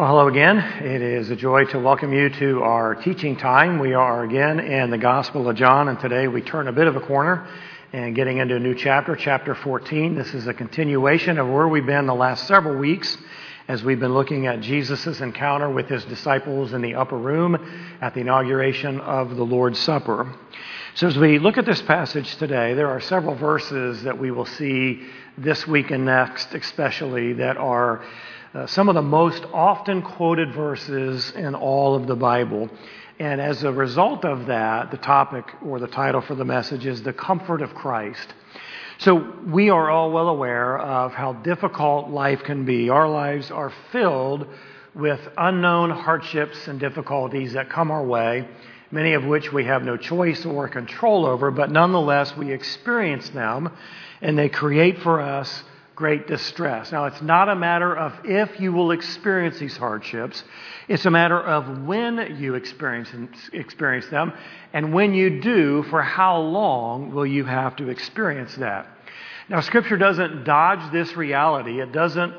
Well, 0.00 0.08
hello 0.08 0.28
again. 0.28 0.56
It 0.82 1.02
is 1.02 1.28
a 1.28 1.36
joy 1.36 1.66
to 1.66 1.78
welcome 1.78 2.14
you 2.14 2.30
to 2.30 2.62
our 2.62 2.94
teaching 2.94 3.36
time. 3.36 3.78
We 3.78 3.92
are 3.92 4.24
again 4.24 4.58
in 4.58 4.90
the 4.90 4.96
Gospel 4.96 5.46
of 5.46 5.56
John, 5.56 5.88
and 5.88 6.00
today 6.00 6.26
we 6.26 6.40
turn 6.40 6.68
a 6.68 6.72
bit 6.72 6.86
of 6.86 6.96
a 6.96 7.00
corner 7.00 7.46
and 7.92 8.16
getting 8.16 8.38
into 8.38 8.56
a 8.56 8.58
new 8.58 8.74
chapter, 8.74 9.14
chapter 9.14 9.54
14. 9.54 10.14
This 10.14 10.32
is 10.32 10.46
a 10.46 10.54
continuation 10.54 11.36
of 11.36 11.50
where 11.50 11.68
we've 11.68 11.84
been 11.84 12.06
the 12.06 12.14
last 12.14 12.46
several 12.46 12.78
weeks 12.78 13.18
as 13.68 13.84
we've 13.84 14.00
been 14.00 14.14
looking 14.14 14.46
at 14.46 14.62
Jesus' 14.62 15.20
encounter 15.20 15.68
with 15.68 15.88
his 15.88 16.02
disciples 16.06 16.72
in 16.72 16.80
the 16.80 16.94
upper 16.94 17.18
room 17.18 17.58
at 18.00 18.14
the 18.14 18.20
inauguration 18.20 19.00
of 19.00 19.36
the 19.36 19.44
Lord's 19.44 19.78
Supper. 19.80 20.34
So, 20.94 21.08
as 21.08 21.18
we 21.18 21.38
look 21.38 21.58
at 21.58 21.66
this 21.66 21.82
passage 21.82 22.36
today, 22.36 22.72
there 22.72 22.88
are 22.88 23.00
several 23.00 23.34
verses 23.34 24.02
that 24.04 24.18
we 24.18 24.30
will 24.30 24.46
see 24.46 25.06
this 25.36 25.66
week 25.66 25.90
and 25.90 26.06
next, 26.06 26.54
especially, 26.54 27.34
that 27.34 27.58
are 27.58 28.02
uh, 28.52 28.66
some 28.66 28.88
of 28.88 28.94
the 28.96 29.02
most 29.02 29.44
often 29.52 30.02
quoted 30.02 30.52
verses 30.52 31.30
in 31.32 31.54
all 31.54 31.94
of 31.94 32.06
the 32.06 32.16
Bible. 32.16 32.68
And 33.20 33.40
as 33.40 33.62
a 33.62 33.72
result 33.72 34.24
of 34.24 34.46
that, 34.46 34.90
the 34.90 34.96
topic 34.96 35.44
or 35.64 35.78
the 35.78 35.86
title 35.86 36.20
for 36.20 36.34
the 36.34 36.44
message 36.44 36.86
is 36.86 37.02
The 37.02 37.12
Comfort 37.12 37.62
of 37.62 37.74
Christ. 37.74 38.34
So 38.98 39.34
we 39.46 39.70
are 39.70 39.88
all 39.88 40.10
well 40.10 40.28
aware 40.28 40.78
of 40.78 41.12
how 41.12 41.34
difficult 41.34 42.10
life 42.10 42.42
can 42.42 42.64
be. 42.64 42.90
Our 42.90 43.08
lives 43.08 43.50
are 43.50 43.72
filled 43.92 44.46
with 44.94 45.20
unknown 45.38 45.90
hardships 45.90 46.66
and 46.66 46.80
difficulties 46.80 47.52
that 47.52 47.70
come 47.70 47.92
our 47.92 48.04
way, 48.04 48.48
many 48.90 49.12
of 49.12 49.24
which 49.24 49.52
we 49.52 49.64
have 49.66 49.84
no 49.84 49.96
choice 49.96 50.44
or 50.44 50.66
control 50.66 51.24
over, 51.24 51.52
but 51.52 51.70
nonetheless 51.70 52.36
we 52.36 52.52
experience 52.52 53.28
them 53.30 53.70
and 54.20 54.36
they 54.36 54.48
create 54.48 54.98
for 54.98 55.20
us 55.20 55.62
great 56.00 56.26
distress. 56.26 56.90
Now, 56.90 57.04
it's 57.04 57.20
not 57.20 57.50
a 57.50 57.54
matter 57.54 57.94
of 57.94 58.14
if 58.24 58.58
you 58.58 58.72
will 58.72 58.90
experience 58.90 59.58
these 59.58 59.76
hardships, 59.76 60.42
it's 60.88 61.04
a 61.04 61.10
matter 61.10 61.38
of 61.38 61.84
when 61.84 62.38
you 62.38 62.54
experience, 62.54 63.10
experience 63.52 64.06
them, 64.06 64.32
and 64.72 64.94
when 64.94 65.12
you 65.12 65.42
do, 65.42 65.82
for 65.90 66.00
how 66.00 66.38
long 66.38 67.12
will 67.12 67.26
you 67.26 67.44
have 67.44 67.76
to 67.76 67.90
experience 67.90 68.54
that. 68.56 68.86
Now, 69.50 69.60
Scripture 69.60 69.98
doesn't 69.98 70.44
dodge 70.44 70.90
this 70.90 71.14
reality, 71.18 71.82
it 71.82 71.92
doesn't 71.92 72.32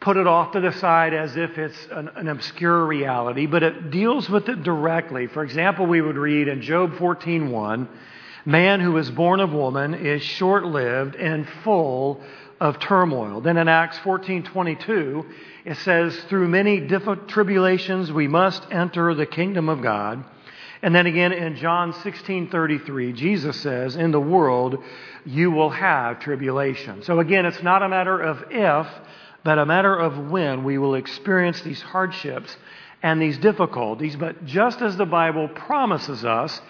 put 0.00 0.16
it 0.16 0.26
off 0.26 0.50
to 0.54 0.60
the 0.60 0.72
side 0.72 1.14
as 1.14 1.36
if 1.36 1.58
it's 1.58 1.86
an, 1.92 2.08
an 2.16 2.26
obscure 2.26 2.84
reality, 2.84 3.46
but 3.46 3.62
it 3.62 3.92
deals 3.92 4.28
with 4.28 4.48
it 4.48 4.64
directly. 4.64 5.28
For 5.28 5.44
example, 5.44 5.86
we 5.86 6.00
would 6.00 6.16
read 6.16 6.48
in 6.48 6.60
Job 6.60 6.94
14:1, 6.94 7.86
Man 8.46 8.80
who 8.80 8.96
is 8.96 9.08
born 9.12 9.38
of 9.38 9.52
woman 9.52 9.94
is 9.94 10.22
short 10.22 10.64
lived 10.64 11.14
and 11.14 11.46
full 11.62 12.20
of 12.60 12.78
turmoil. 12.78 13.40
Then 13.40 13.56
in 13.56 13.68
Acts 13.68 13.98
14:22, 14.00 15.24
it 15.64 15.76
says, 15.78 16.18
"Through 16.24 16.48
many 16.48 16.86
tribulations 17.26 18.12
we 18.12 18.28
must 18.28 18.66
enter 18.70 19.14
the 19.14 19.26
kingdom 19.26 19.68
of 19.68 19.80
God." 19.80 20.24
And 20.82 20.94
then 20.94 21.06
again 21.06 21.32
in 21.32 21.56
John 21.56 21.92
16:33, 21.92 23.12
Jesus 23.12 23.60
says, 23.60 23.96
"In 23.96 24.10
the 24.10 24.20
world 24.20 24.82
you 25.24 25.50
will 25.50 25.70
have 25.70 26.20
tribulation." 26.20 27.02
So 27.02 27.18
again, 27.18 27.46
it's 27.46 27.62
not 27.62 27.82
a 27.82 27.88
matter 27.88 28.18
of 28.18 28.44
if, 28.50 28.86
but 29.42 29.58
a 29.58 29.66
matter 29.66 29.94
of 29.94 30.30
when 30.30 30.64
we 30.64 30.78
will 30.78 30.94
experience 30.94 31.62
these 31.62 31.82
hardships 31.82 32.56
and 33.02 33.20
these 33.20 33.38
difficulties. 33.38 34.16
But 34.16 34.44
just 34.44 34.82
as 34.82 34.96
the 34.96 35.06
Bible 35.06 35.48
promises 35.48 36.24
us 36.24 36.60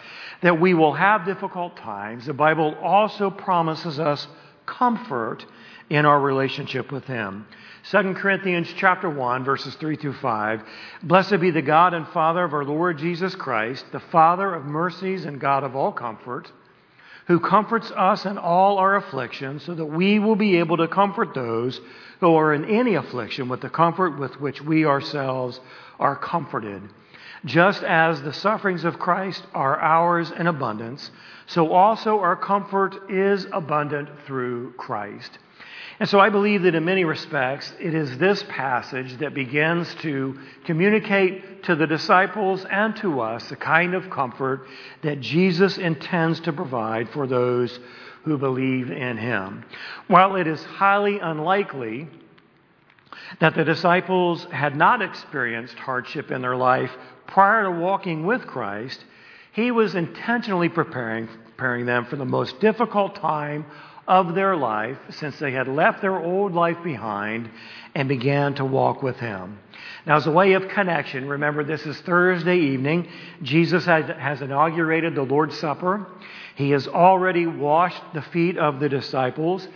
that 0.41 0.61
we 0.61 0.75
will 0.75 0.93
have 0.93 1.25
difficult 1.25 1.77
times, 1.77 2.27
the 2.27 2.33
Bible 2.33 2.77
also 2.81 3.31
promises 3.31 3.99
us 3.99 4.29
comfort 4.67 5.45
in 5.91 6.07
our 6.07 6.21
relationship 6.21 6.91
with 6.93 7.05
Him. 7.05 7.47
2 7.91 8.15
Corinthians 8.15 8.73
chapter 8.77 9.11
1 9.11 9.45
verses 9.45 9.75
3 9.75 9.97
through 9.97 10.15
5. 10.15 10.63
Blessed 11.03 11.41
be 11.41 11.51
the 11.51 11.63
God 11.63 11.95
and 11.95 12.07
Father 12.09 12.45
of 12.45 12.55
our 12.55 12.65
Lord 12.65 12.99
Jesus 12.99 13.35
Christ, 13.35 13.85
the 13.91 14.01
Father 14.01 14.55
of 14.55 14.65
mercies 14.65 15.25
and 15.25 15.41
God 15.41 15.65
of 15.65 15.75
all 15.75 15.91
comfort, 15.91 16.51
who 17.27 17.41
comforts 17.41 17.91
us 17.91 18.25
in 18.25 18.39
all 18.39 18.79
our 18.79 18.97
afflictions 18.97 19.65
so 19.65 19.75
that 19.75 19.85
we 19.85 20.19
will 20.19 20.37
be 20.37 20.59
able 20.59 20.77
to 20.77 20.89
comfort 20.89 21.35
those 21.35 21.81
who 22.21 22.35
are 22.35 22.55
in 22.55 22.65
any 22.67 22.95
affliction 22.95 23.49
with 23.49 23.61
the 23.61 23.71
comfort 23.71 24.19
with 24.19 24.41
which 24.41 24.63
we 24.63 24.85
ourselves 24.85 25.59
are 25.99 26.17
comforted. 26.17 26.83
Just 27.47 27.83
as 27.83 28.21
the 28.21 28.33
sufferings 28.35 28.85
of 28.85 28.99
Christ 28.99 29.47
are 29.55 29.81
ours 29.81 30.31
in 30.31 30.47
abundance, 30.47 31.11
so 31.47 31.73
also 31.73 32.21
our 32.21 32.37
comfort 32.37 33.11
is 33.11 33.47
abundant 33.53 34.09
through 34.27 34.73
Christ. 34.73 35.39
And 36.01 36.09
so 36.09 36.19
I 36.19 36.31
believe 36.31 36.63
that 36.63 36.75
in 36.75 36.87
many 36.87 37.05
respects, 37.05 37.75
it 37.79 37.95
is 37.95 38.17
this 38.17 38.43
passage 38.49 39.19
that 39.19 39.35
begins 39.35 39.95
to 39.97 40.39
communicate 40.65 41.63
to 41.65 41.77
the 41.77 41.87
disciples 41.87 42.65
and 42.71 42.97
to 42.97 43.21
us 43.21 43.47
the 43.51 43.57
kind 43.57 43.93
of 43.93 44.09
comfort 44.09 44.67
that 45.03 45.21
Jesus 45.21 45.77
intends 45.77 46.41
to 46.41 46.55
provide 46.55 47.11
for 47.11 47.27
those 47.27 47.79
who 48.25 48.39
believe 48.39 48.91
in 48.91 49.19
him. 49.19 49.63
While 50.09 50.37
it 50.37 50.47
is 50.47 50.65
highly 50.65 51.19
unlikely 51.19 52.09
that 53.41 53.55
the 53.55 53.65
disciples 53.65 54.47
had 54.51 54.75
not 54.75 55.03
experienced 55.03 55.79
hardship 55.79 56.31
in 56.31 56.41
their 56.41 56.57
life 56.57 56.93
prior 57.27 57.65
to 57.65 57.71
walking 57.71 58.25
with 58.25 58.47
Christ, 58.47 59.05
he 59.53 59.71
was 59.71 59.95
intentionally 59.95 60.71
preparing, 60.71 61.27
preparing 61.27 61.85
them 61.85 62.07
for 62.07 62.17
the 62.17 62.25
most 62.25 62.59
difficult 62.59 63.17
time 63.17 63.67
of 64.11 64.35
their 64.35 64.57
life 64.57 64.99
since 65.11 65.39
they 65.39 65.53
had 65.53 65.69
left 65.69 66.03
their 66.03 66.19
old 66.19 66.53
life 66.53 66.83
behind 66.83 67.49
and 67.95 68.09
began 68.09 68.53
to 68.57 68.65
walk 68.65 69.05
with 69.05 69.17
Him. 69.17 69.61
Now, 70.05 70.17
as 70.17 70.27
a 70.27 70.33
way 70.33 70.55
of 70.55 70.67
connection, 70.67 71.29
remember 71.29 71.63
this 71.63 71.87
is 71.87 72.01
Thursday 72.01 72.59
evening. 72.59 73.09
Jesus 73.43 73.85
has 73.85 74.43
inaugurated 74.43 75.15
the 75.15 75.23
Lord's 75.23 75.57
Supper. 75.57 76.09
He 76.57 76.71
has 76.71 76.89
already 76.89 77.47
washed 77.47 78.03
the 78.13 78.23
feet 78.23 78.59
of 78.59 78.81
the 78.81 78.89
disciples. 78.89 79.69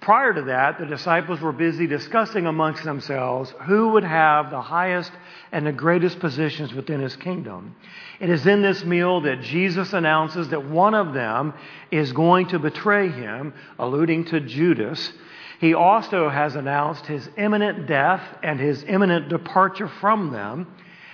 Prior 0.00 0.32
to 0.32 0.42
that, 0.42 0.78
the 0.78 0.86
disciples 0.86 1.40
were 1.40 1.52
busy 1.52 1.86
discussing 1.86 2.46
amongst 2.46 2.84
themselves 2.84 3.52
who 3.66 3.88
would 3.90 4.04
have 4.04 4.50
the 4.50 4.60
highest 4.60 5.12
and 5.52 5.66
the 5.66 5.72
greatest 5.72 6.20
positions 6.20 6.72
within 6.72 7.00
his 7.00 7.16
kingdom. 7.16 7.76
It 8.18 8.30
is 8.30 8.46
in 8.46 8.62
this 8.62 8.82
meal 8.82 9.20
that 9.22 9.42
Jesus 9.42 9.92
announces 9.92 10.48
that 10.48 10.64
one 10.64 10.94
of 10.94 11.12
them 11.12 11.52
is 11.90 12.12
going 12.12 12.48
to 12.48 12.58
betray 12.58 13.10
him, 13.10 13.52
alluding 13.78 14.24
to 14.26 14.40
Judas. 14.40 15.12
He 15.60 15.74
also 15.74 16.30
has 16.30 16.56
announced 16.56 17.04
his 17.04 17.28
imminent 17.36 17.86
death 17.86 18.22
and 18.42 18.58
his 18.58 18.82
imminent 18.84 19.28
departure 19.28 19.88
from 19.88 20.32
them 20.32 20.66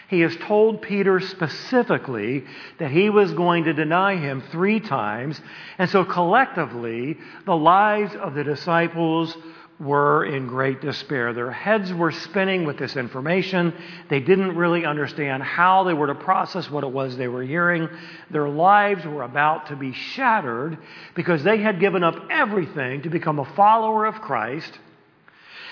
he 0.08 0.20
has 0.20 0.36
told 0.36 0.82
Peter 0.82 1.18
specifically 1.20 2.44
that 2.78 2.90
he 2.90 3.10
was 3.10 3.32
going 3.32 3.64
to 3.64 3.72
deny 3.72 4.16
him 4.16 4.42
three 4.52 4.78
times. 4.78 5.40
And 5.78 5.90
so 5.90 6.04
collectively, 6.04 7.18
the 7.44 7.56
lives 7.56 8.14
of 8.14 8.34
the 8.34 8.44
disciples 8.44 9.36
were 9.78 10.24
in 10.24 10.46
great 10.46 10.80
despair. 10.80 11.32
Their 11.32 11.50
heads 11.50 11.92
were 11.92 12.12
spinning 12.12 12.64
with 12.64 12.78
this 12.78 12.96
information. 12.96 13.74
They 14.08 14.20
didn't 14.20 14.56
really 14.56 14.86
understand 14.86 15.42
how 15.42 15.84
they 15.84 15.92
were 15.92 16.06
to 16.06 16.14
process 16.14 16.70
what 16.70 16.84
it 16.84 16.90
was 16.90 17.16
they 17.16 17.28
were 17.28 17.42
hearing. 17.42 17.88
Their 18.30 18.48
lives 18.48 19.04
were 19.04 19.22
about 19.22 19.66
to 19.66 19.76
be 19.76 19.92
shattered 19.92 20.78
because 21.14 21.42
they 21.42 21.58
had 21.58 21.80
given 21.80 22.02
up 22.02 22.14
everything 22.30 23.02
to 23.02 23.10
become 23.10 23.38
a 23.38 23.54
follower 23.54 24.06
of 24.06 24.14
Christ. 24.22 24.78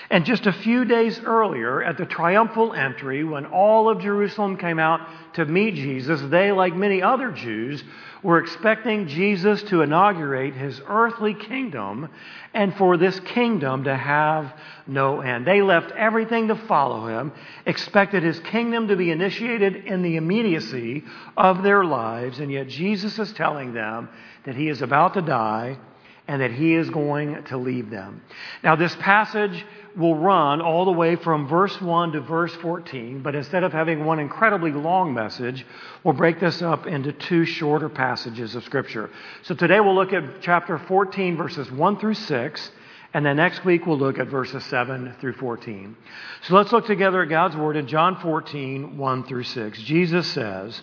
And 0.09 0.25
just 0.25 0.45
a 0.45 0.53
few 0.53 0.85
days 0.85 1.19
earlier, 1.25 1.81
at 1.81 1.97
the 1.97 2.05
triumphal 2.05 2.73
entry, 2.73 3.23
when 3.23 3.47
all 3.47 3.89
of 3.89 4.01
Jerusalem 4.01 4.57
came 4.57 4.77
out 4.77 5.01
to 5.33 5.45
meet 5.45 5.75
Jesus, 5.75 6.21
they, 6.29 6.51
like 6.51 6.75
many 6.75 7.01
other 7.01 7.31
Jews, 7.31 7.83
were 8.21 8.39
expecting 8.39 9.07
Jesus 9.07 9.61
to 9.63 9.81
inaugurate 9.81 10.53
his 10.53 10.81
earthly 10.87 11.33
kingdom 11.33 12.09
and 12.53 12.75
for 12.75 12.97
this 12.97 13.19
kingdom 13.19 13.83
to 13.83 13.95
have 13.95 14.53
no 14.87 15.21
end. 15.21 15.45
They 15.45 15.61
left 15.61 15.91
everything 15.91 16.47
to 16.47 16.55
follow 16.55 17.07
him, 17.07 17.31
expected 17.65 18.23
his 18.23 18.39
kingdom 18.39 18.87
to 18.87 18.95
be 18.95 19.11
initiated 19.11 19.75
in 19.85 20.01
the 20.01 20.17
immediacy 20.17 21.03
of 21.37 21.63
their 21.63 21.83
lives, 21.83 22.39
and 22.39 22.51
yet 22.51 22.67
Jesus 22.67 23.17
is 23.19 23.31
telling 23.33 23.73
them 23.73 24.09
that 24.45 24.55
he 24.55 24.69
is 24.69 24.81
about 24.81 25.15
to 25.15 25.21
die 25.21 25.77
and 26.27 26.41
that 26.41 26.51
he 26.51 26.73
is 26.73 26.89
going 26.89 27.43
to 27.45 27.57
leave 27.57 27.89
them. 27.89 28.21
Now, 28.63 28.75
this 28.75 28.95
passage 28.95 29.65
will 29.95 30.15
run 30.15 30.59
all 30.61 30.85
the 30.85 30.91
way 30.91 31.15
from 31.15 31.47
verse 31.47 31.79
1 31.79 32.13
to 32.13 32.21
verse 32.21 32.53
14, 32.55 33.21
but 33.21 33.35
instead 33.35 33.63
of 33.63 33.71
having 33.71 34.03
one 34.03 34.19
incredibly 34.19 34.71
long 34.71 35.13
message, 35.13 35.65
we'll 36.03 36.13
break 36.13 36.39
this 36.39 36.61
up 36.61 36.85
into 36.85 37.13
two 37.13 37.45
shorter 37.45 37.89
passages 37.89 38.55
of 38.55 38.63
Scripture. 38.63 39.09
So 39.43 39.55
today 39.55 39.79
we'll 39.79 39.95
look 39.95 40.13
at 40.13 40.41
chapter 40.41 40.77
14, 40.77 41.37
verses 41.37 41.71
1 41.71 41.99
through 41.99 42.15
6, 42.15 42.71
and 43.13 43.25
then 43.25 43.37
next 43.37 43.63
week 43.63 43.85
we'll 43.85 43.97
look 43.97 44.19
at 44.19 44.27
verses 44.27 44.63
7 44.65 45.15
through 45.21 45.33
14. 45.33 45.95
So 46.41 46.55
let's 46.55 46.73
look 46.73 46.85
together 46.85 47.21
at 47.21 47.29
God's 47.29 47.55
Word 47.55 47.77
in 47.77 47.87
John 47.87 48.19
14, 48.19 48.97
1 48.97 49.23
through 49.23 49.43
6. 49.43 49.81
Jesus 49.83 50.27
says, 50.27 50.81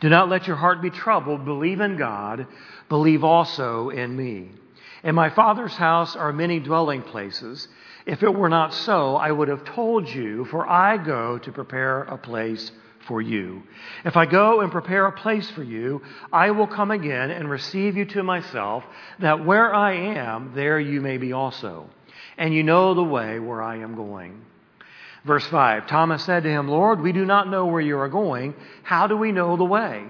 Do 0.00 0.08
not 0.08 0.28
let 0.28 0.46
your 0.46 0.56
heart 0.56 0.80
be 0.80 0.90
troubled. 0.90 1.44
Believe 1.44 1.80
in 1.80 1.96
God. 1.96 2.46
Believe 2.88 3.24
also 3.24 3.90
in 3.90 4.16
me. 4.16 4.50
In 5.02 5.14
my 5.14 5.30
Father's 5.30 5.74
house 5.74 6.16
are 6.16 6.32
many 6.32 6.60
dwelling 6.60 7.02
places. 7.02 7.68
If 8.06 8.22
it 8.22 8.34
were 8.34 8.48
not 8.48 8.72
so, 8.72 9.16
I 9.16 9.30
would 9.30 9.48
have 9.48 9.64
told 9.64 10.08
you, 10.08 10.44
for 10.46 10.68
I 10.68 10.96
go 10.96 11.38
to 11.38 11.52
prepare 11.52 12.02
a 12.02 12.18
place 12.18 12.70
for 13.06 13.20
you. 13.20 13.62
If 14.04 14.16
I 14.16 14.26
go 14.26 14.60
and 14.60 14.70
prepare 14.70 15.06
a 15.06 15.12
place 15.12 15.50
for 15.50 15.62
you, 15.62 16.02
I 16.32 16.50
will 16.50 16.66
come 16.66 16.90
again 16.90 17.30
and 17.30 17.50
receive 17.50 17.96
you 17.96 18.04
to 18.06 18.22
myself, 18.22 18.84
that 19.18 19.44
where 19.44 19.74
I 19.74 19.94
am, 19.94 20.52
there 20.54 20.78
you 20.78 21.00
may 21.00 21.16
be 21.16 21.32
also. 21.32 21.88
And 22.36 22.54
you 22.54 22.62
know 22.62 22.94
the 22.94 23.02
way 23.02 23.38
where 23.38 23.62
I 23.62 23.78
am 23.78 23.94
going. 23.94 24.44
Verse 25.28 25.46
5 25.46 25.86
Thomas 25.86 26.24
said 26.24 26.42
to 26.44 26.48
him, 26.48 26.68
Lord, 26.68 27.02
we 27.02 27.12
do 27.12 27.26
not 27.26 27.50
know 27.50 27.66
where 27.66 27.82
you 27.82 27.98
are 27.98 28.08
going. 28.08 28.54
How 28.82 29.06
do 29.06 29.14
we 29.14 29.30
know 29.30 29.58
the 29.58 29.64
way? 29.64 30.04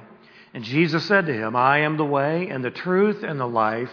And 0.55 0.62
Jesus 0.62 1.05
said 1.06 1.26
to 1.26 1.35
him, 1.35 1.56
I 1.56 1.81
am 1.81 1.97
the 1.97 2.05
way 2.05 2.49
and 2.49 2.65
the 2.65 2.70
truth 2.70 3.25
and 3.25 3.38
the 3.38 3.47
life. 3.47 3.91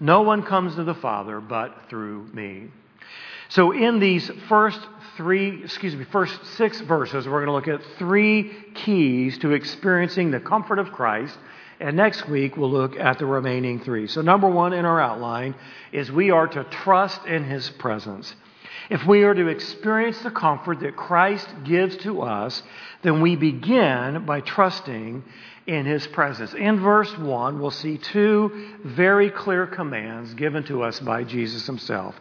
No 0.00 0.20
one 0.20 0.42
comes 0.42 0.74
to 0.74 0.84
the 0.84 0.94
Father 0.94 1.40
but 1.40 1.88
through 1.88 2.28
me. 2.34 2.68
So, 3.48 3.72
in 3.72 4.00
these 4.00 4.30
first 4.50 4.78
three, 5.16 5.64
excuse 5.64 5.96
me, 5.96 6.04
first 6.04 6.44
six 6.56 6.78
verses, 6.82 7.26
we're 7.26 7.44
going 7.44 7.46
to 7.46 7.52
look 7.52 7.80
at 7.80 7.96
three 7.96 8.52
keys 8.74 9.38
to 9.38 9.52
experiencing 9.52 10.30
the 10.30 10.40
comfort 10.40 10.78
of 10.78 10.92
Christ. 10.92 11.38
And 11.80 11.96
next 11.96 12.28
week, 12.28 12.58
we'll 12.58 12.70
look 12.70 12.98
at 12.98 13.18
the 13.18 13.24
remaining 13.24 13.80
three. 13.80 14.08
So, 14.08 14.20
number 14.20 14.48
one 14.48 14.74
in 14.74 14.84
our 14.84 15.00
outline 15.00 15.54
is 15.90 16.12
we 16.12 16.30
are 16.30 16.48
to 16.48 16.64
trust 16.64 17.24
in 17.24 17.44
His 17.44 17.70
presence. 17.70 18.34
If 18.88 19.04
we 19.06 19.24
are 19.24 19.34
to 19.34 19.48
experience 19.48 20.18
the 20.20 20.30
comfort 20.30 20.80
that 20.80 20.96
Christ 20.96 21.48
gives 21.64 21.96
to 21.98 22.22
us, 22.22 22.62
then 23.02 23.20
we 23.20 23.36
begin 23.36 24.24
by 24.24 24.40
trusting 24.40 25.24
in 25.66 25.84
his 25.84 26.06
presence. 26.06 26.54
In 26.54 26.78
verse 26.80 27.16
1, 27.18 27.58
we'll 27.58 27.72
see 27.72 27.98
two 27.98 28.70
very 28.84 29.30
clear 29.30 29.66
commands 29.66 30.32
given 30.34 30.62
to 30.64 30.82
us 30.82 31.00
by 31.00 31.24
Jesus 31.24 31.66
himself. 31.66 32.14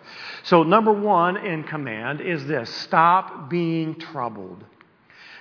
So, 0.43 0.63
number 0.63 0.91
one 0.91 1.37
in 1.37 1.63
command 1.63 2.21
is 2.21 2.45
this 2.47 2.69
stop 2.69 3.49
being 3.49 3.95
troubled. 3.99 4.63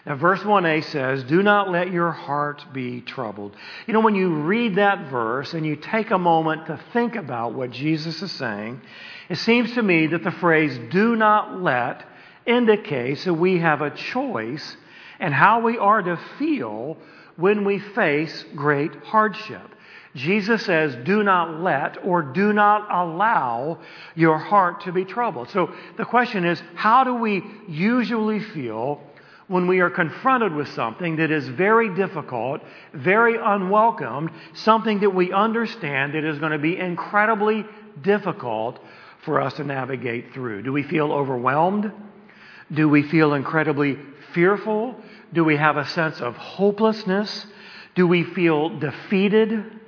Now, 0.07 0.17
verse 0.17 0.41
1a 0.41 0.85
says, 0.85 1.25
Do 1.25 1.43
not 1.43 1.71
let 1.71 1.91
your 1.91 2.11
heart 2.11 2.63
be 2.75 3.01
troubled. 3.01 3.57
You 3.87 3.95
know, 3.95 4.01
when 4.01 4.15
you 4.15 4.35
read 4.35 4.75
that 4.75 5.09
verse 5.09 5.55
and 5.55 5.65
you 5.65 5.77
take 5.77 6.11
a 6.11 6.19
moment 6.19 6.67
to 6.67 6.79
think 6.93 7.17
about 7.17 7.55
what 7.55 7.71
Jesus 7.71 8.21
is 8.21 8.31
saying, 8.33 8.83
it 9.29 9.37
seems 9.37 9.73
to 9.75 9.83
me 9.83 10.09
that 10.09 10.25
the 10.25 10.31
phrase, 10.31 10.79
do 10.91 11.17
not 11.17 11.61
let, 11.63 12.05
indicates 12.47 13.25
that 13.25 13.35
we 13.35 13.59
have 13.59 13.81
a 13.81 13.91
choice 13.91 14.77
and 15.19 15.33
how 15.33 15.61
we 15.61 15.79
are 15.79 16.03
to 16.03 16.19
feel 16.39 16.97
when 17.37 17.65
we 17.65 17.79
face 17.79 18.45
great 18.55 18.95
hardship. 18.97 19.71
Jesus 20.15 20.65
says, 20.65 20.97
do 21.05 21.25
not 21.25 21.61
let 21.61 22.05
or 22.05 22.23
do 22.23 22.53
not 22.53 22.87
allow 22.91 23.81
your 24.15 24.39
heart 24.39 24.83
to 24.83 24.93
be 24.93 25.05
troubled. 25.05 25.51
So 25.51 25.75
the 25.97 26.05
question 26.05 26.45
is, 26.45 26.63
how 26.77 27.03
do 27.03 27.15
we 27.15 27.43
usually 27.67 28.39
feel 28.39 29.01
when 29.49 29.67
we 29.67 29.81
are 29.81 29.91
confronted 29.91 30.55
with 30.55 30.69
something 30.69 31.17
that 31.17 31.31
is 31.31 31.49
very 31.49 31.95
difficult, 31.95 32.63
very 32.93 33.37
unwelcomed, 33.37 34.31
something 34.55 35.01
that 35.01 35.11
we 35.11 35.33
understand 35.33 36.15
that 36.15 36.25
is 36.25 36.39
going 36.39 36.53
to 36.53 36.59
be 36.59 36.79
incredibly 36.79 37.67
difficult 38.01 38.79
for 39.25 39.41
us 39.41 39.55
to 39.55 39.65
navigate 39.65 40.33
through? 40.33 40.63
Do 40.63 40.73
we 40.73 40.83
feel 40.83 41.13
overwhelmed? 41.13 41.91
Do 42.73 42.89
we 42.89 43.03
feel 43.03 43.35
incredibly 43.35 43.99
fearful? 44.33 44.97
Do 45.33 45.45
we 45.45 45.57
have 45.57 45.77
a 45.77 45.87
sense 45.89 46.21
of 46.21 46.37
hopelessness? 46.37 47.47
Do 47.95 48.07
we 48.07 48.25
feel 48.25 48.79
defeated? 48.79 49.81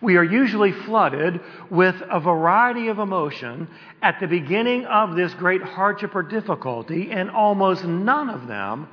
We 0.00 0.16
are 0.16 0.24
usually 0.24 0.72
flooded 0.72 1.40
with 1.70 1.96
a 2.10 2.20
variety 2.20 2.88
of 2.88 2.98
emotion 2.98 3.68
at 4.02 4.20
the 4.20 4.26
beginning 4.26 4.84
of 4.84 5.16
this 5.16 5.32
great 5.34 5.62
hardship 5.62 6.14
or 6.14 6.22
difficulty, 6.22 7.10
and 7.10 7.30
almost 7.30 7.84
none 7.84 8.28
of 8.28 8.46
them 8.46 8.88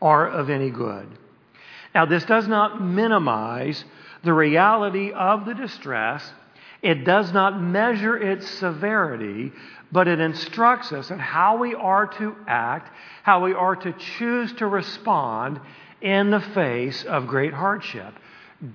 are 0.00 0.28
of 0.28 0.50
any 0.50 0.70
good. 0.70 1.08
Now, 1.94 2.06
this 2.06 2.24
does 2.24 2.46
not 2.48 2.80
minimize 2.80 3.84
the 4.22 4.32
reality 4.32 5.12
of 5.12 5.44
the 5.46 5.54
distress. 5.54 6.32
It 6.82 7.04
does 7.04 7.32
not 7.32 7.62
measure 7.62 8.16
its 8.16 8.48
severity, 8.48 9.52
but 9.92 10.08
it 10.08 10.18
instructs 10.18 10.92
us 10.92 11.10
in 11.10 11.18
how 11.18 11.58
we 11.58 11.74
are 11.74 12.06
to 12.18 12.34
act, 12.48 12.92
how 13.22 13.44
we 13.44 13.54
are 13.54 13.76
to 13.76 13.92
choose 13.92 14.52
to 14.54 14.66
respond 14.66 15.60
in 16.00 16.30
the 16.30 16.40
face 16.40 17.04
of 17.04 17.28
great 17.28 17.54
hardship. 17.54 18.14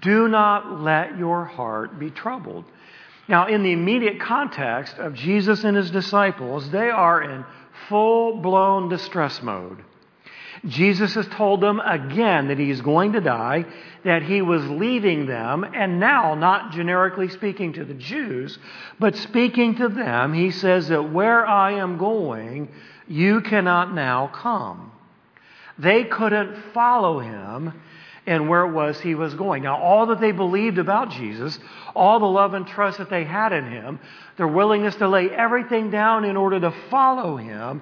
Do 0.01 0.27
not 0.29 0.81
let 0.81 1.17
your 1.17 1.43
heart 1.43 1.99
be 1.99 2.09
troubled. 2.09 2.63
Now, 3.27 3.47
in 3.47 3.63
the 3.63 3.73
immediate 3.73 4.21
context 4.21 4.97
of 4.97 5.13
Jesus 5.13 5.65
and 5.65 5.75
his 5.75 5.91
disciples, 5.91 6.69
they 6.71 6.89
are 6.89 7.21
in 7.21 7.43
full 7.89 8.37
blown 8.37 8.87
distress 8.87 9.41
mode. 9.41 9.83
Jesus 10.67 11.13
has 11.15 11.27
told 11.27 11.61
them 11.61 11.79
again 11.79 12.49
that 12.49 12.59
he 12.59 12.69
is 12.69 12.81
going 12.81 13.13
to 13.13 13.21
die, 13.21 13.65
that 14.03 14.23
he 14.23 14.41
was 14.41 14.67
leaving 14.67 15.25
them, 15.25 15.63
and 15.63 15.99
now, 15.99 16.35
not 16.35 16.71
generically 16.71 17.29
speaking 17.29 17.73
to 17.73 17.85
the 17.85 17.93
Jews, 17.93 18.57
but 18.99 19.15
speaking 19.15 19.75
to 19.75 19.87
them, 19.87 20.33
he 20.33 20.51
says 20.51 20.89
that 20.89 21.11
where 21.11 21.45
I 21.45 21.73
am 21.73 21.97
going, 21.97 22.69
you 23.07 23.41
cannot 23.41 23.93
now 23.93 24.27
come. 24.27 24.91
They 25.79 26.03
couldn't 26.03 26.73
follow 26.73 27.19
him 27.19 27.73
and 28.25 28.49
where 28.49 28.65
it 28.65 28.73
was 28.73 28.99
he 28.99 29.15
was 29.15 29.33
going. 29.35 29.63
Now, 29.63 29.81
all 29.81 30.07
that 30.07 30.19
they 30.19 30.33
believed 30.33 30.77
about 30.77 31.11
Jesus, 31.11 31.57
all 31.95 32.19
the 32.19 32.25
love 32.25 32.53
and 32.53 32.67
trust 32.67 32.97
that 32.97 33.09
they 33.09 33.23
had 33.23 33.53
in 33.53 33.71
him, 33.71 33.99
their 34.35 34.47
willingness 34.47 34.95
to 34.95 35.07
lay 35.07 35.29
everything 35.29 35.89
down 35.89 36.25
in 36.25 36.35
order 36.35 36.59
to 36.59 36.71
follow 36.89 37.37
him, 37.37 37.81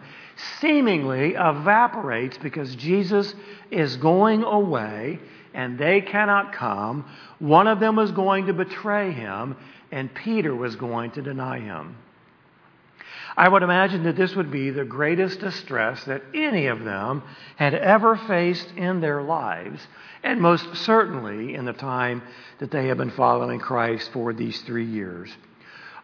seemingly 0.60 1.36
evaporates 1.36 2.38
because 2.38 2.76
Jesus 2.76 3.34
is 3.72 3.98
going 3.98 4.44
away 4.44 5.20
and 5.54 5.78
they 5.80 6.02
cannot 6.02 6.54
come. 6.54 7.06
One 7.40 7.68
of 7.68 7.80
them 7.80 7.96
was 7.96 8.12
going 8.12 8.48
to 8.48 8.54
betray 8.54 9.12
him, 9.12 9.56
and 9.92 10.14
Peter 10.14 10.54
was 10.54 10.76
going 10.76 11.12
to 11.12 11.22
deny 11.22 11.60
him. 11.60 11.98
I 13.38 13.50
would 13.50 13.64
imagine 13.64 14.04
that 14.04 14.16
this 14.16 14.36
would 14.36 14.50
be 14.50 14.70
the 14.70 14.86
greatest 14.86 15.40
distress 15.40 16.04
that 16.06 16.24
any 16.34 16.68
of 16.68 16.84
them 16.84 17.24
had 17.58 17.74
ever 17.74 18.16
faced 18.16 18.72
in 18.78 19.02
their 19.02 19.22
lives, 19.22 19.86
and 20.24 20.40
most 20.40 20.76
certainly 20.78 21.54
in 21.54 21.66
the 21.66 21.74
time 21.74 22.22
that 22.60 22.72
they 22.72 22.88
have 22.88 22.98
been 22.98 23.12
following 23.12 23.60
Christ 23.60 24.12
for 24.14 24.34
these 24.34 24.62
three 24.62 24.86
years. 24.86 25.30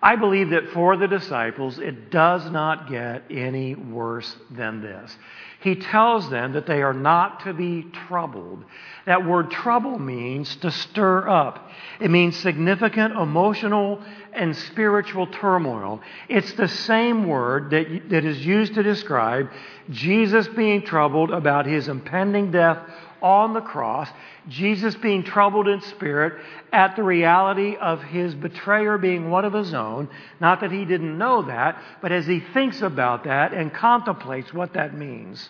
I 0.03 0.15
believe 0.15 0.49
that 0.49 0.69
for 0.69 0.97
the 0.97 1.07
disciples, 1.07 1.77
it 1.77 2.09
does 2.09 2.49
not 2.49 2.89
get 2.89 3.23
any 3.29 3.75
worse 3.75 4.35
than 4.49 4.81
this. 4.81 5.15
He 5.59 5.75
tells 5.75 6.27
them 6.31 6.53
that 6.53 6.65
they 6.65 6.81
are 6.81 6.93
not 6.93 7.41
to 7.41 7.53
be 7.53 7.85
troubled. 8.07 8.65
That 9.05 9.27
word 9.27 9.51
trouble 9.51 9.99
means 9.99 10.55
to 10.57 10.71
stir 10.71 11.29
up. 11.29 11.69
It 11.99 12.09
means 12.09 12.35
significant 12.35 13.13
emotional 13.13 14.03
and 14.33 14.57
spiritual 14.57 15.27
turmoil. 15.27 16.01
It's 16.27 16.53
the 16.53 16.67
same 16.67 17.27
word 17.27 17.69
that, 17.69 18.09
that 18.09 18.25
is 18.25 18.43
used 18.43 18.73
to 18.73 18.81
describe 18.81 19.51
Jesus 19.91 20.47
being 20.47 20.81
troubled 20.81 21.29
about 21.29 21.67
his 21.67 21.87
impending 21.87 22.49
death 22.49 22.79
on 23.21 23.53
the 23.53 23.61
cross, 23.61 24.09
Jesus 24.47 24.95
being 24.95 25.23
troubled 25.23 25.67
in 25.67 25.81
spirit 25.81 26.41
at 26.71 26.95
the 26.95 27.03
reality 27.03 27.75
of 27.75 28.01
his 28.03 28.33
betrayer 28.33 28.97
being 28.97 29.29
one 29.29 29.45
of 29.45 29.53
his 29.53 29.73
own. 29.73 30.09
Not 30.39 30.61
that 30.61 30.71
he 30.71 30.85
didn't 30.85 31.17
know 31.17 31.43
that, 31.43 31.81
but 32.01 32.11
as 32.11 32.25
he 32.25 32.39
thinks 32.39 32.81
about 32.81 33.25
that 33.25 33.53
and 33.53 33.73
contemplates 33.73 34.53
what 34.53 34.73
that 34.73 34.97
means. 34.97 35.49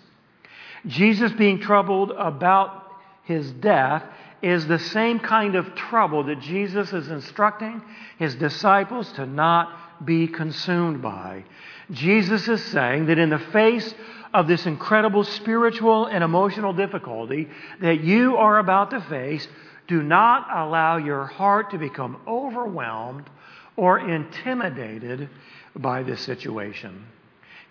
Jesus 0.88 1.32
being 1.34 1.60
troubled 1.60 2.12
about 2.12 2.92
his 3.24 3.52
death 3.52 4.04
is 4.42 4.66
the 4.66 4.80
same 4.80 5.20
kind 5.20 5.56
of 5.56 5.76
trouble 5.76 6.24
that 6.24 6.40
Jesus 6.40 6.92
is 6.94 7.08
instructing 7.10 7.82
his 8.18 8.36
disciples 8.36 9.12
to 9.14 9.26
not 9.26 10.06
be 10.06 10.28
consumed 10.28 11.02
by. 11.02 11.44
Jesus 11.92 12.48
is 12.48 12.64
saying 12.66 13.08
that 13.08 13.20
in 13.20 13.30
the 13.30 13.40
face 13.40 13.94
of 14.34 14.48
this 14.48 14.66
incredible 14.66 15.24
spiritual 15.24 16.06
and 16.06 16.24
emotional 16.24 16.74
difficulty 16.74 17.50
that 17.82 18.02
you 18.04 18.38
are 18.38 18.60
about 18.60 18.92
to 18.92 19.02
face, 19.02 19.48
do 19.88 20.02
not 20.02 20.48
allow 20.56 20.98
your 20.98 21.26
heart 21.26 21.72
to 21.72 21.78
become 21.78 22.22
overwhelmed 22.28 23.30
or 23.76 24.00
intimidated 24.00 25.30
by 25.76 26.04
this 26.04 26.22
situation. 26.22 27.06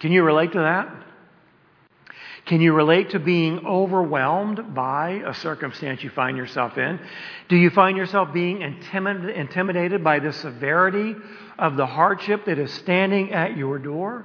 Can 0.01 0.13
you 0.13 0.23
relate 0.23 0.53
to 0.53 0.59
that? 0.59 0.89
Can 2.47 2.61
you 2.61 2.73
relate 2.73 3.11
to 3.11 3.19
being 3.19 3.67
overwhelmed 3.67 4.75
by 4.75 5.23
a 5.27 5.35
circumstance 5.35 6.03
you 6.03 6.11
find 6.11 6.37
yourself 6.37 6.79
in? 6.79 6.99
Do 7.49 7.57
you 7.57 7.71
find 7.71 7.97
yourself 7.97 8.33
being 8.33 8.63
intimidated 8.63 10.03
by 10.03 10.19
the 10.21 10.33
severity 10.33 11.15
of 11.59 11.77
the 11.77 11.87
hardship 11.87 12.47
that 12.47 12.59
is 12.59 12.73
standing 12.73 13.33
at 13.33 13.57
your 13.57 13.79
door? 13.79 14.25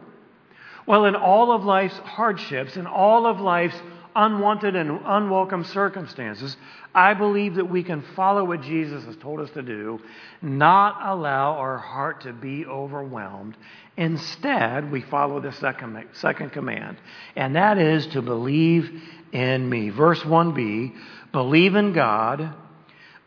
Well, 0.88 1.06
in 1.06 1.16
all 1.16 1.52
of 1.52 1.64
life's 1.64 1.98
hardships, 1.98 2.78
in 2.78 2.86
all 2.86 3.26
of 3.26 3.40
life's 3.40 3.80
unwanted 4.16 4.76
and 4.76 5.02
unwelcome 5.04 5.66
circumstances, 5.66 6.56
I 6.94 7.14
believe 7.14 7.56
that 7.56 7.70
we 7.70 7.84
can 7.84 8.02
follow 8.16 8.46
what 8.46 8.62
Jesus 8.62 9.04
has 9.04 9.18
told 9.18 9.42
us 9.42 9.50
to 9.52 9.62
do, 9.62 10.00
not 10.42 11.00
allow 11.04 11.58
our 11.58 11.78
heart 11.78 12.22
to 12.22 12.32
be 12.32 12.66
overwhelmed. 12.66 13.58
Instead, 13.98 14.92
we 14.92 15.02
follow 15.02 15.42
the 15.42 15.52
second, 15.54 16.06
second 16.14 16.52
command, 16.52 16.98
and 17.36 17.56
that 17.56 17.78
is 17.78 18.08
to 18.08 18.22
believe 18.22 18.90
in 19.34 19.70
me. 19.70 19.90
Verse 19.90 20.22
1b 20.22 20.94
believe 21.34 21.76
in 21.76 21.92
God, 21.92 22.54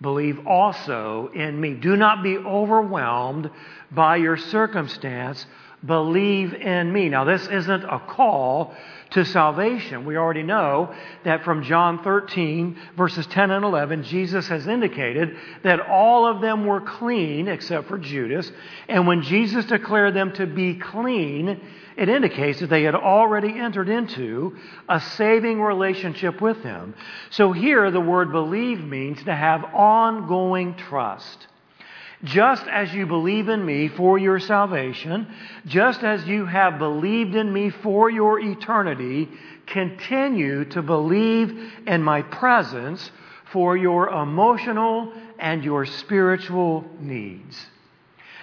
believe 0.01 0.47
also 0.47 1.31
in 1.35 1.61
me. 1.61 1.75
Do 1.75 1.97
not 1.97 2.23
be 2.23 2.39
overwhelmed 2.39 3.51
by 3.91 4.17
your 4.17 4.39
circumstance 4.39 5.45
believe 5.85 6.55
in 6.55 6.93
me. 6.93 7.09
Now, 7.09 7.25
this 7.25 7.47
isn't 7.47 7.85
a 7.85 8.01
call 8.01 8.75
to 9.11 9.25
salvation. 9.25 10.05
We 10.05 10.17
already 10.17 10.43
know 10.43 10.95
that 11.25 11.45
from 11.45 11.63
John 11.63 12.03
13, 12.03 12.77
verses 12.97 13.27
10 13.29 13.51
and 13.51 13.65
11, 13.65 14.03
Jesus 14.03 14.49
has 14.49 14.67
indicated 14.67 15.37
that 15.63 15.81
all 15.81 16.27
of 16.27 16.41
them 16.41 16.67
were 16.67 16.81
clean 16.81 17.49
except 17.49 17.89
for 17.89 17.97
Judas. 17.97 18.51
And 18.89 19.07
when 19.07 19.23
Jesus 19.23 19.65
declared 19.65 20.15
them 20.15 20.33
to 20.35 20.47
be 20.47 20.75
clean, 20.75 21.61
it 21.97 22.09
indicates 22.09 22.61
that 22.61 22.71
they 22.71 22.83
had 22.83 22.95
already 22.95 23.59
entered 23.59 23.89
into 23.89 24.57
a 24.89 25.01
saving 25.01 25.61
relationship 25.61 26.41
with 26.41 26.63
Him. 26.63 26.95
So 27.31 27.53
here, 27.53 27.91
the 27.91 28.01
word 28.01 28.31
believe 28.31 28.81
means 28.81 29.23
to 29.25 29.35
have 29.35 29.65
ongoing 29.75 30.75
trust. 30.75 31.47
Just 32.25 32.65
as 32.67 32.93
you 32.93 33.07
believe 33.07 33.49
in 33.49 33.65
me 33.65 33.89
for 33.89 34.19
your 34.19 34.41
salvation, 34.41 35.33
just 35.67 36.03
as 36.03 36.27
you 36.27 36.47
have 36.47 36.79
believed 36.79 37.37
in 37.37 37.53
me 37.53 37.71
for 37.71 38.11
your 38.11 38.41
eternity, 38.41 39.29
continue 39.67 40.65
to 40.67 40.83
believe 40.83 41.73
in 41.87 42.03
my 42.03 42.23
presence 42.23 43.11
for 43.53 43.77
your 43.77 44.09
emotional 44.09 45.13
and 45.39 45.65
your 45.65 45.87
spiritual 45.87 46.85
needs. 46.99 47.67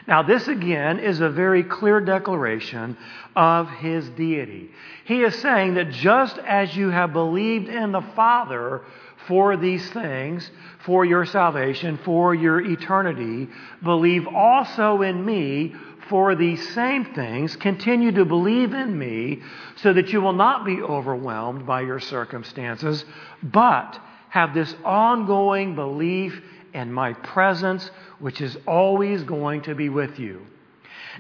Now, 0.08 0.22
this 0.22 0.48
again 0.48 1.00
is 1.00 1.20
a 1.20 1.29
very 1.29 1.63
clear 1.63 2.00
declaration 2.00 2.96
of 3.36 3.70
his 3.70 4.08
deity. 4.10 4.70
He 5.03 5.22
is 5.24 5.36
saying 5.36 5.74
that 5.74 5.89
just 5.89 6.38
as 6.38 6.75
you 6.77 6.91
have 6.91 7.12
believed 7.12 7.70
in 7.70 7.91
the 7.91 8.05
Father 8.15 8.84
for 9.27 9.58
these 9.58 9.89
things, 9.91 10.50
for 10.86 11.05
your 11.05 11.25
salvation, 11.25 11.98
for 12.03 12.36
your 12.36 12.60
eternity. 12.60 13.48
Believe 13.84 14.27
also 14.27 15.01
in 15.01 15.24
me 15.25 15.74
for 16.10 16.36
these 16.36 16.74
same 16.74 17.05
things. 17.13 17.55
Continue 17.55 18.12
to 18.12 18.25
believe 18.25 18.74
in 18.74 18.98
me 18.98 19.41
so 19.77 19.94
that 19.94 20.13
you 20.13 20.22
will 20.22 20.34
not 20.34 20.65
be 20.65 20.82
overwhelmed 20.82 21.65
by 21.65 21.82
your 21.82 22.00
circumstances, 22.00 23.03
but 23.41 24.00
have 24.29 24.53
this 24.53 24.75
ongoing 24.84 25.75
belief 25.75 26.41
in 26.74 26.91
my 26.91 27.13
presence, 27.13 27.89
which 28.20 28.41
is 28.41 28.58
always 28.67 29.24
going 29.24 29.62
to 29.62 29.74
be 29.74 29.89
with 29.89 30.20
you. 30.20 30.46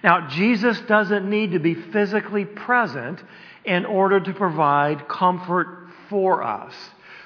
Now, 0.03 0.27
Jesus 0.27 0.79
doesn't 0.81 1.27
need 1.29 1.53
to 1.53 1.59
be 1.59 1.73
physically 1.73 2.45
present 2.45 3.23
in 3.63 3.85
order 3.85 4.19
to 4.19 4.33
provide 4.33 5.07
comfort 5.07 5.87
for 6.09 6.43
us. 6.43 6.73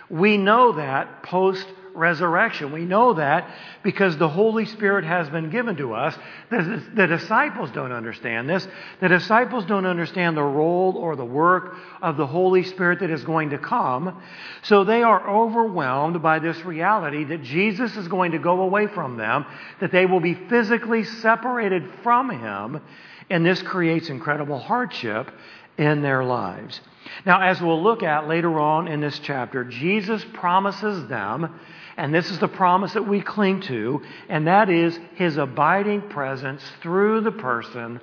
We 0.10 0.38
know 0.38 0.74
that 0.74 1.24
post 1.24 1.66
resurrection. 1.94 2.72
We 2.72 2.86
know 2.86 3.14
that 3.14 3.50
because 3.84 4.18
the 4.18 4.30
Holy 4.30 4.66
Spirit 4.66 5.06
has 5.06 5.30
been 5.30 5.50
given 5.50 5.76
to 5.78 5.94
us. 5.94 6.18
The, 6.50 6.84
the, 6.96 7.08
disciples 7.08 7.70
don't 7.72 7.92
understand 7.92 8.50
this. 8.50 8.68
The 9.02 9.10
disciples 9.10 9.66
don't 9.66 9.86
understand 9.86 10.38
the 10.38 10.44
role 10.44 10.96
or 10.98 11.16
the 11.16 11.26
work 11.26 11.76
of 12.02 12.18
the 12.18 12.26
Holy 12.26 12.64
Spirit 12.64 13.02
that 13.02 13.10
is 13.10 13.24
going 13.24 13.52
to 13.52 13.58
come. 13.58 14.22
So 14.64 14.84
they 14.84 15.04
are 15.04 15.30
overwhelmed 15.30 16.22
by 16.22 16.40
this 16.40 16.64
reality 16.64 17.26
that 17.26 17.44
Jesus 17.44 17.96
is 17.98 18.08
going 18.08 18.32
to 18.32 18.40
go 18.40 18.62
away 18.62 18.88
from 18.88 19.18
them, 19.18 19.46
that 19.80 19.92
they 19.92 20.06
will 20.06 20.22
be 20.22 20.34
physically 20.34 21.04
separated 21.04 21.84
from 22.04 22.30
Him, 22.30 22.82
and 23.30 23.46
this 23.46 23.62
creates 23.62 24.10
incredible 24.10 24.60
hardship 24.60 25.32
in 25.78 26.02
their 26.02 26.24
lives. 26.24 26.82
Now, 27.26 27.42
as 27.42 27.62
we'll 27.62 27.82
look 27.82 28.04
at 28.04 28.28
later 28.28 28.60
on 28.60 28.88
in 28.88 29.00
this 29.00 29.20
chapter, 29.20 29.64
Jesus 29.64 30.24
promises 30.34 31.08
them, 31.08 31.60
and 31.98 32.14
this 32.14 32.30
is 32.30 32.40
the 32.40 32.48
promise 32.48 32.94
that 32.94 33.08
we 33.08 33.22
cling 33.22 33.62
to, 33.62 34.02
and 34.28 34.48
that 34.48 34.70
is 34.70 35.00
his 35.16 35.38
abiding 35.38 36.10
presence 36.10 36.62
through 36.82 37.22
the 37.22 37.32
person 37.32 38.00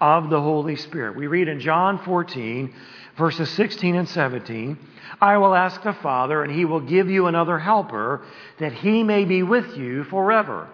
of 0.00 0.30
the 0.30 0.40
Holy 0.40 0.76
Spirit. 0.76 1.16
We 1.16 1.26
read 1.26 1.48
in 1.48 1.60
John 1.60 1.98
14, 2.04 2.74
verses 3.16 3.50
16 3.50 3.94
and 3.94 4.08
17 4.08 4.78
I 5.20 5.38
will 5.38 5.54
ask 5.54 5.82
the 5.82 5.94
Father, 5.94 6.42
and 6.42 6.52
he 6.52 6.64
will 6.64 6.80
give 6.80 7.08
you 7.08 7.26
another 7.26 7.58
helper, 7.58 8.22
that 8.58 8.72
he 8.72 9.02
may 9.02 9.24
be 9.24 9.42
with 9.42 9.76
you 9.76 10.04
forever. 10.04 10.68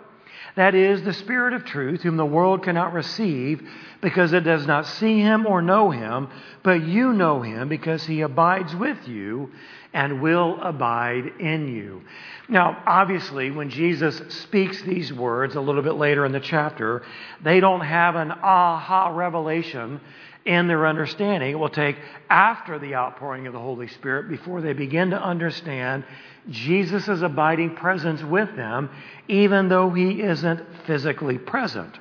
That 0.57 0.75
is, 0.75 1.03
the 1.03 1.13
Spirit 1.13 1.55
of 1.55 1.65
truth, 1.65 2.03
whom 2.03 2.17
the 2.17 2.25
world 2.25 2.63
cannot 2.63 2.93
receive 2.93 3.69
because 4.01 4.33
it 4.33 4.41
does 4.45 4.67
not 4.67 4.87
see 4.87 5.21
him 5.21 5.47
or 5.47 5.63
know 5.63 5.91
him, 5.91 6.29
but 6.63 6.83
you 6.87 7.13
know 7.13 7.43
him 7.43 7.69
because 7.69 8.05
he 8.05 8.21
abides 8.21 8.75
with 8.77 9.09
you 9.09 9.51
and 9.93 10.21
will 10.21 10.61
abide 10.61 11.33
in 11.41 11.69
you. 11.69 12.03
Now, 12.49 12.83
obviously, 12.87 13.51
when 13.51 13.71
Jesus 13.71 14.21
speaks 14.29 14.83
these 14.83 15.13
words 15.13 15.55
a 15.55 15.61
little 15.61 15.83
bit 15.83 15.95
later 15.95 16.27
in 16.27 16.33
the 16.33 16.41
chapter, 16.41 17.03
they 17.43 17.61
don't 17.61 17.81
have 17.81 18.17
an 18.17 18.33
aha 18.33 19.09
revelation 19.09 20.01
in 20.45 20.67
their 20.69 20.87
understanding. 20.87 21.51
It 21.51 21.59
will 21.59 21.69
take 21.69 21.97
after 22.29 22.79
the 22.79 22.95
outpouring 22.95 23.47
of 23.47 23.53
the 23.53 23.61
Holy 23.61 23.89
Spirit 23.89 24.29
before 24.29 24.61
they 24.61 24.75
begin 24.75 25.11
to 25.11 25.23
understand 25.23 26.05
Jesus' 26.51 27.23
abiding 27.23 27.75
presence 27.75 28.23
with 28.23 28.55
them, 28.57 28.91
even 29.29 29.69
though 29.69 29.91
he 29.91 30.21
isn't 30.23 30.61
physically 30.87 31.39
present 31.39 31.99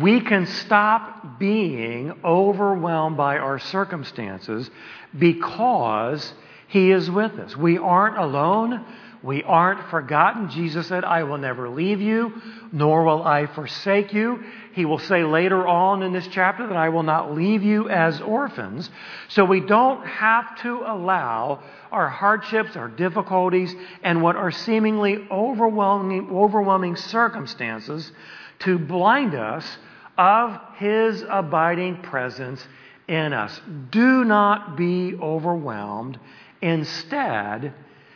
we 0.00 0.20
can 0.20 0.46
stop 0.46 1.38
being 1.38 2.12
overwhelmed 2.24 3.16
by 3.16 3.38
our 3.38 3.58
circumstances 3.58 4.70
because 5.16 6.32
He 6.68 6.90
is 6.90 7.10
with 7.10 7.32
us. 7.38 7.56
We 7.56 7.78
aren't 7.78 8.18
alone. 8.18 8.84
We 9.24 9.42
aren't 9.42 9.88
forgotten. 9.88 10.50
Jesus 10.50 10.86
said, 10.86 11.02
I 11.02 11.22
will 11.22 11.38
never 11.38 11.70
leave 11.70 12.02
you, 12.02 12.42
nor 12.72 13.04
will 13.04 13.22
I 13.22 13.46
forsake 13.46 14.12
you. 14.12 14.44
He 14.74 14.84
will 14.84 14.98
say 14.98 15.24
later 15.24 15.66
on 15.66 16.02
in 16.02 16.12
this 16.12 16.26
chapter 16.26 16.66
that 16.66 16.76
I 16.76 16.90
will 16.90 17.04
not 17.04 17.34
leave 17.34 17.62
you 17.62 17.88
as 17.88 18.20
orphans. 18.20 18.90
So 19.28 19.46
we 19.46 19.60
don't 19.60 20.06
have 20.06 20.60
to 20.60 20.82
allow 20.86 21.62
our 21.90 22.06
hardships, 22.06 22.76
our 22.76 22.88
difficulties, 22.88 23.74
and 24.02 24.20
what 24.20 24.36
are 24.36 24.50
seemingly 24.50 25.26
overwhelming, 25.30 26.28
overwhelming 26.30 26.96
circumstances 26.96 28.12
to 28.58 28.78
blind 28.78 29.34
us 29.34 29.78
of 30.18 30.60
his 30.76 31.24
abiding 31.30 32.02
presence 32.02 32.62
in 33.08 33.32
us. 33.32 33.58
Do 33.90 34.22
not 34.24 34.76
be 34.76 35.14
overwhelmed. 35.14 36.20
Instead, 36.60 37.72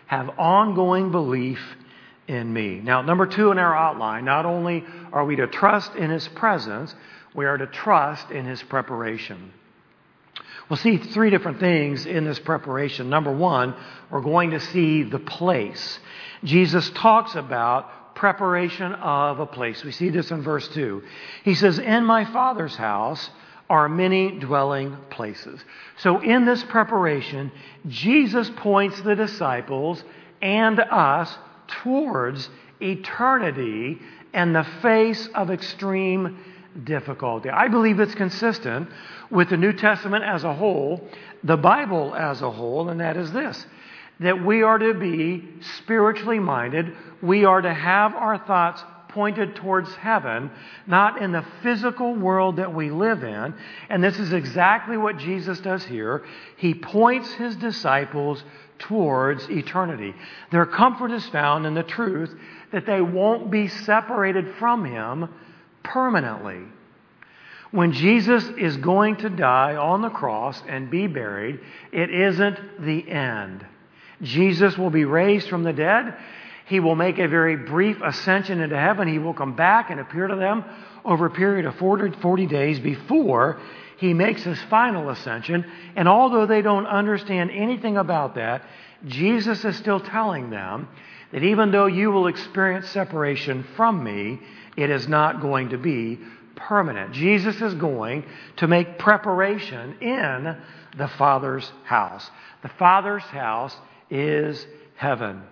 have 0.09 0.31
ongoing 0.39 1.11
belief 1.13 1.61
in 2.27 2.53
me. 2.53 2.81
Now, 2.81 3.03
number 3.03 3.27
two 3.27 3.53
in 3.53 3.59
our 3.59 3.75
outline, 3.75 4.25
not 4.25 4.45
only 4.45 4.85
are 5.13 5.25
we 5.25 5.37
to 5.37 5.47
trust 5.47 5.95
in 5.95 6.11
his 6.11 6.27
presence, 6.29 6.95
we 7.35 7.47
are 7.47 7.57
to 7.57 7.67
trust 7.67 8.31
in 8.31 8.45
his 8.45 8.63
preparation. 8.65 9.53
We'll 10.69 10.79
see 10.79 10.99
three 10.99 11.31
different 11.31 11.61
things 11.61 12.05
in 12.05 12.25
this 12.25 12.39
preparation. 12.39 13.09
Number 13.09 13.35
one, 13.35 13.75
we're 14.11 14.21
going 14.21 14.51
to 14.51 14.61
see 14.61 15.03
the 15.03 15.19
place. 15.19 15.99
Jesus 16.45 16.91
talks 16.91 17.35
about 17.35 18.15
preparation 18.15 18.93
of 18.95 19.41
a 19.41 19.47
place. 19.47 19.83
We 19.85 19.93
see 19.93 20.11
this 20.11 20.31
in 20.31 20.43
verse 20.43 20.69
2. 20.69 21.03
He 21.45 21.55
says, 21.55 21.79
In 21.79 22.05
my 22.05 22.25
Father's 22.27 22.77
house 22.77 23.31
are 23.71 23.89
many 23.89 24.39
dwelling 24.39 24.97
places. 25.11 25.61
So, 25.99 26.21
in 26.21 26.47
this 26.47 26.63
preparation, 26.65 27.53
Jesus 27.87 28.51
points 28.57 29.01
the 29.03 29.15
disciples 29.15 30.03
and 30.41 30.81
us 30.81 31.37
towards 31.83 32.49
eternity 32.81 33.99
and 34.33 34.55
the 34.55 34.67
face 34.83 35.29
of 35.35 35.51
extreme 35.51 36.39
difficulty. 36.85 37.51
I 37.51 37.69
believe 37.69 38.01
it's 38.01 38.15
consistent 38.15 38.89
with 39.31 39.51
the 39.51 39.57
New 39.57 39.73
Testament 39.73 40.25
as 40.25 40.45
a 40.45 40.55
whole, 40.55 41.07
the 41.43 41.57
Bible 41.57 42.15
as 42.15 42.41
a 42.43 42.51
whole, 42.51 42.89
and 42.89 43.01
that 43.01 43.17
is 43.17 43.33
this 43.33 43.67
that 44.21 44.45
we 44.45 44.63
are 44.65 44.79
to 44.79 44.95
be 44.95 45.49
spiritually 45.79 46.41
minded. 46.41 46.93
We 47.23 47.45
are 47.45 47.61
to 47.61 47.73
have 47.73 48.15
our 48.15 48.37
thoughts 48.37 48.83
pointed 49.19 49.57
towards 49.57 49.93
heaven, 49.97 50.49
not 50.87 51.21
in 51.21 51.33
the 51.33 51.45
physical 51.61 52.15
world 52.15 52.55
that 52.55 52.73
we 52.73 52.89
live 52.89 53.25
in. 53.25 53.53
And 53.89 54.01
this 54.01 54.17
is 54.17 54.33
exactly 54.33 54.97
what 54.97 55.19
Jesus 55.19 55.59
does 55.59 55.85
here. 55.85 56.25
He 56.57 56.73
points 56.73 57.33
his 57.33 57.57
disciples 57.57 58.45
towards 58.79 59.51
eternity. 59.51 60.15
Their 60.53 60.67
comfort 60.67 61.11
is 61.11 61.27
found 61.31 61.67
in 61.67 61.75
the 61.75 61.83
truth 61.83 62.33
that 62.71 62.87
they 62.87 63.01
won't 63.01 63.51
be 63.51 63.67
separated 63.67 64.55
from 64.61 64.85
him 64.85 65.29
permanently. 65.83 66.61
When 67.73 67.91
Jesus 67.91 68.49
is 68.57 68.77
going 68.77 69.17
to 69.17 69.31
die 69.31 69.75
on 69.75 70.01
the 70.01 70.11
cross 70.11 70.63
and 70.69 70.93
be 70.93 71.09
buried, 71.09 71.59
it 71.91 72.15
isn't 72.15 72.85
the 72.85 73.11
end. 73.11 73.67
Jesus 74.23 74.79
will 74.79 74.91
be 74.91 75.05
raised 75.05 75.49
from 75.49 75.65
the 75.65 75.73
dead. 75.73 76.15
He 76.69 76.81
will 76.81 76.95
make 76.95 77.19
a 77.19 77.29
very 77.29 77.57
brief 77.57 77.99
ascension 78.05 78.61
into 78.61 78.79
heaven. 78.79 79.09
He 79.09 79.19
will 79.19 79.35
come 79.35 79.57
back 79.57 79.91
and 79.91 79.99
appear 79.99 80.27
to 80.27 80.37
them 80.37 80.65
over 81.05 81.27
a 81.27 81.31
period 81.31 81.65
of 81.65 81.77
40 81.77 82.47
days 82.47 82.79
before 82.79 83.59
he 83.97 84.13
makes 84.13 84.43
his 84.43 84.61
final 84.65 85.09
ascension. 85.09 85.65
And 85.97 86.07
although 86.09 86.47
they 86.47 86.63
don't 86.63 86.87
understand 86.87 87.51
anything 87.51 87.97
about 87.97 88.35
that, 88.35 88.65
Jesus 89.07 89.65
is 89.65 89.77
still 89.77 90.01
telling 90.01 90.51
them 90.51 90.89
that 91.33 91.43
even 91.43 91.71
though 91.71 91.87
you 91.87 92.11
will 92.11 92.27
experience 92.27 92.89
separation 92.89 93.65
from 93.75 94.05
me, 94.05 94.39
it 94.77 94.91
is 94.91 95.09
not 95.09 95.41
going 95.41 95.71
to 95.71 95.79
be 95.79 96.19
permanent. 96.55 97.13
Jesus 97.13 97.61
is 97.63 97.75
going 97.75 98.25
to 98.57 98.67
make 98.67 98.99
preparation 98.99 99.97
in 100.01 100.57
the 100.97 101.09
Father's 101.09 101.71
house. 101.85 102.31
The 102.63 102.69
Father's 102.69 103.23
house 103.25 103.77
is 104.11 104.67
heaven. 104.97 105.43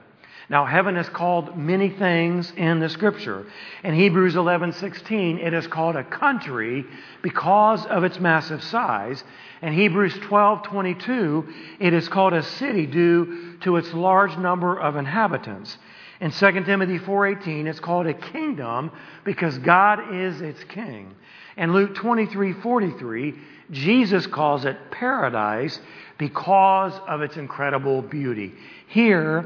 Now, 0.49 0.65
heaven 0.65 0.97
is 0.97 1.09
called 1.09 1.59
many 1.59 1.91
things 1.91 2.53
in 2.57 2.79
the 2.79 2.89
scripture. 2.89 3.47
In 3.83 3.95
Hebrews 3.95 4.37
11:16, 4.37 5.39
it 5.39 5.53
is 5.53 5.67
called 5.67 5.97
a 5.97 6.05
country 6.05 6.85
because 7.21 7.85
of 7.87 8.05
its 8.05 8.21
massive 8.21 8.63
size. 8.63 9.25
In 9.61 9.73
Hebrews 9.73 10.15
12:22, 10.21 11.53
it 11.81 11.93
is 11.93 12.09
called 12.09 12.33
a 12.33 12.45
city 12.45 12.87
due 12.87 13.57
to 13.63 13.77
its 13.77 13.93
large 13.93 14.37
number 14.39 14.79
of 14.79 14.95
inhabitants. 14.97 15.79
In 16.21 16.31
2 16.31 16.65
Timothy 16.65 16.99
4:18, 16.99 17.67
it's 17.67 17.81
called 17.81 18.07
a 18.07 18.15
kingdom 18.15 18.93
because 19.25 19.59
God 19.59 20.15
is 20.15 20.41
its 20.41 20.63
king. 20.65 21.15
In 21.57 21.73
Luke 21.73 21.97
23:43, 21.97 23.35
Jesus 23.73 24.29
calls 24.29 24.65
it 24.65 24.93
paradise 24.93 25.81
because 26.19 26.99
of 27.09 27.21
its 27.21 27.37
incredible 27.37 28.01
beauty. 28.01 28.55
Here, 28.87 29.45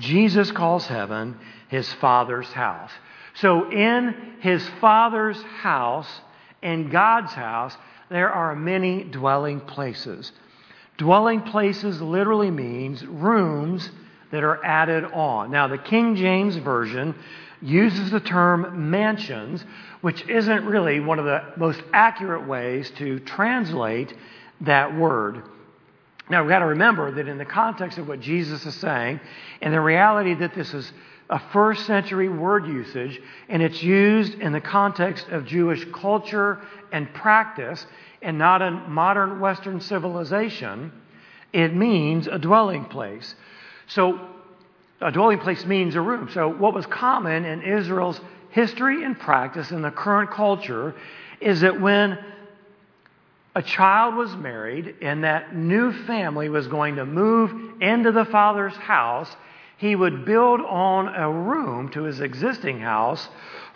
Jesus 0.00 0.50
calls 0.50 0.86
heaven 0.86 1.38
his 1.68 1.90
Father's 1.94 2.48
house. 2.48 2.90
So, 3.34 3.70
in 3.70 4.36
his 4.40 4.66
Father's 4.80 5.40
house, 5.42 6.08
in 6.62 6.90
God's 6.90 7.32
house, 7.32 7.76
there 8.10 8.30
are 8.30 8.56
many 8.56 9.04
dwelling 9.04 9.60
places. 9.60 10.32
Dwelling 10.98 11.42
places 11.42 12.02
literally 12.02 12.50
means 12.50 13.06
rooms 13.06 13.88
that 14.32 14.42
are 14.42 14.62
added 14.64 15.04
on. 15.04 15.50
Now, 15.50 15.68
the 15.68 15.78
King 15.78 16.16
James 16.16 16.56
Version 16.56 17.14
uses 17.62 18.10
the 18.10 18.20
term 18.20 18.90
mansions, 18.90 19.64
which 20.00 20.26
isn't 20.28 20.64
really 20.64 21.00
one 21.00 21.18
of 21.18 21.24
the 21.24 21.42
most 21.56 21.82
accurate 21.92 22.46
ways 22.46 22.90
to 22.98 23.20
translate 23.20 24.14
that 24.62 24.96
word. 24.96 25.42
Now, 26.30 26.42
we've 26.42 26.50
got 26.50 26.60
to 26.60 26.66
remember 26.66 27.10
that 27.10 27.26
in 27.26 27.38
the 27.38 27.44
context 27.44 27.98
of 27.98 28.06
what 28.06 28.20
Jesus 28.20 28.64
is 28.64 28.76
saying, 28.76 29.18
and 29.60 29.74
the 29.74 29.80
reality 29.80 30.34
that 30.34 30.54
this 30.54 30.72
is 30.72 30.92
a 31.28 31.40
first 31.52 31.86
century 31.86 32.28
word 32.28 32.66
usage, 32.66 33.20
and 33.48 33.60
it's 33.60 33.82
used 33.82 34.34
in 34.34 34.52
the 34.52 34.60
context 34.60 35.28
of 35.30 35.44
Jewish 35.44 35.84
culture 35.92 36.60
and 36.92 37.12
practice, 37.14 37.84
and 38.22 38.38
not 38.38 38.62
in 38.62 38.74
modern 38.90 39.40
Western 39.40 39.80
civilization, 39.80 40.92
it 41.52 41.74
means 41.74 42.28
a 42.28 42.38
dwelling 42.38 42.84
place. 42.84 43.34
So, 43.88 44.20
a 45.00 45.10
dwelling 45.10 45.40
place 45.40 45.64
means 45.64 45.96
a 45.96 46.00
room. 46.00 46.28
So, 46.32 46.48
what 46.48 46.74
was 46.74 46.86
common 46.86 47.44
in 47.44 47.62
Israel's 47.62 48.20
history 48.50 49.02
and 49.02 49.18
practice 49.18 49.72
in 49.72 49.82
the 49.82 49.90
current 49.90 50.30
culture 50.30 50.94
is 51.40 51.62
that 51.62 51.80
when 51.80 52.18
a 53.54 53.62
child 53.62 54.14
was 54.14 54.34
married 54.36 54.94
and 55.02 55.24
that 55.24 55.56
new 55.56 55.92
family 56.04 56.48
was 56.48 56.68
going 56.68 56.96
to 56.96 57.04
move 57.04 57.52
into 57.80 58.12
the 58.12 58.24
father's 58.26 58.76
house, 58.76 59.34
he 59.78 59.96
would 59.96 60.24
build 60.24 60.60
on 60.60 61.08
a 61.08 61.30
room 61.30 61.88
to 61.90 62.04
his 62.04 62.20
existing 62.20 62.80
house 62.80 63.28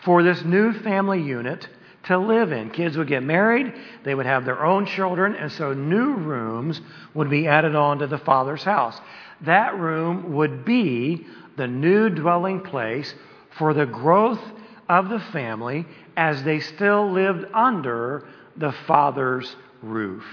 for 0.05 0.23
this 0.23 0.45
new 0.45 0.73
family 0.73 1.21
unit 1.21 1.69
to 2.05 2.19
live 2.19 2.53
in. 2.53 2.71
Kids 2.71 2.97
would 2.97 3.09
get 3.09 3.23
married, 3.23 3.73
they 4.05 4.15
would 4.15 4.27
have 4.27 4.45
their 4.45 4.65
own 4.65 4.87
children, 4.87 5.35
and 5.35 5.51
so 5.51 5.73
new 5.73 6.15
rooms 6.15 6.81
would 7.15 7.31
be 7.31 7.49
added 7.49 7.75
on 7.75 7.99
to 7.99 8.07
the 8.07 8.19
father's 8.19 8.63
house. 8.63 9.01
That 9.41 9.79
room 9.79 10.35
would 10.35 10.65
be 10.65 11.27
the 11.57 11.67
new 11.67 12.11
dwelling 12.11 12.61
place 12.61 13.15
for 13.59 13.75
the 13.75 13.87
growth 13.87 14.43
of 14.89 15.09
the 15.09 15.21
family 15.21 15.87
as 16.17 16.43
they 16.45 16.61
still 16.61 17.11
lived 17.11 17.47
under 17.55 18.29
the 18.57 18.73
father's 18.87 19.57
roof. 19.85 20.25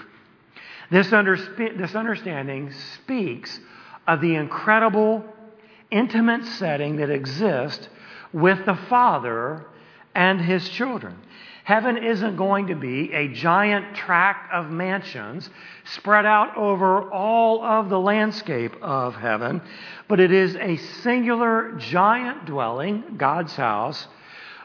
This, 0.89 1.13
under, 1.13 1.37
this 1.77 1.95
understanding 1.95 2.71
speaks 2.95 3.59
of 4.07 4.19
the 4.21 4.35
incredible, 4.35 5.23
intimate 5.89 6.45
setting 6.45 6.97
that 6.97 7.09
exists 7.09 7.87
with 8.33 8.65
the 8.65 8.75
Father 8.89 9.65
and 10.15 10.41
His 10.41 10.67
children. 10.69 11.17
Heaven 11.63 11.97
isn't 11.97 12.35
going 12.35 12.67
to 12.67 12.75
be 12.75 13.13
a 13.13 13.27
giant 13.29 13.95
tract 13.95 14.51
of 14.51 14.71
mansions 14.71 15.49
spread 15.85 16.25
out 16.25 16.57
over 16.57 17.09
all 17.11 17.63
of 17.63 17.89
the 17.89 17.99
landscape 17.99 18.73
of 18.81 19.15
heaven, 19.15 19.61
but 20.07 20.19
it 20.19 20.31
is 20.31 20.55
a 20.55 20.75
singular 20.75 21.73
giant 21.77 22.45
dwelling, 22.45 23.15
God's 23.17 23.55
house, 23.55 24.07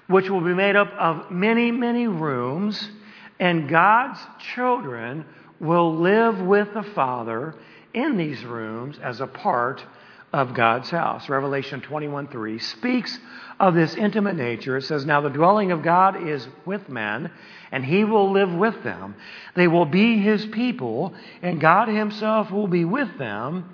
which 0.08 0.30
will 0.30 0.40
be 0.40 0.54
made 0.54 0.74
up 0.74 0.90
of 0.98 1.30
many, 1.30 1.70
many 1.70 2.08
rooms 2.08 2.90
and 3.38 3.68
God's 3.68 4.20
children 4.54 5.24
will 5.60 5.96
live 5.96 6.40
with 6.40 6.72
the 6.74 6.82
Father 6.82 7.54
in 7.94 8.16
these 8.16 8.44
rooms 8.44 8.98
as 9.02 9.20
a 9.20 9.26
part 9.26 9.84
of 10.32 10.52
God's 10.52 10.90
house. 10.90 11.28
Revelation 11.28 11.80
21:3 11.80 12.58
speaks 12.58 13.18
of 13.58 13.74
this 13.74 13.94
intimate 13.94 14.36
nature. 14.36 14.76
It 14.76 14.82
says, 14.82 15.06
"Now 15.06 15.20
the 15.20 15.30
dwelling 15.30 15.72
of 15.72 15.82
God 15.82 16.28
is 16.28 16.46
with 16.66 16.88
men, 16.88 17.30
and 17.72 17.84
he 17.84 18.04
will 18.04 18.30
live 18.32 18.52
with 18.52 18.82
them. 18.82 19.14
They 19.54 19.68
will 19.68 19.86
be 19.86 20.18
his 20.18 20.44
people, 20.46 21.14
and 21.42 21.60
God 21.60 21.88
himself 21.88 22.50
will 22.50 22.68
be 22.68 22.84
with 22.84 23.16
them 23.16 23.64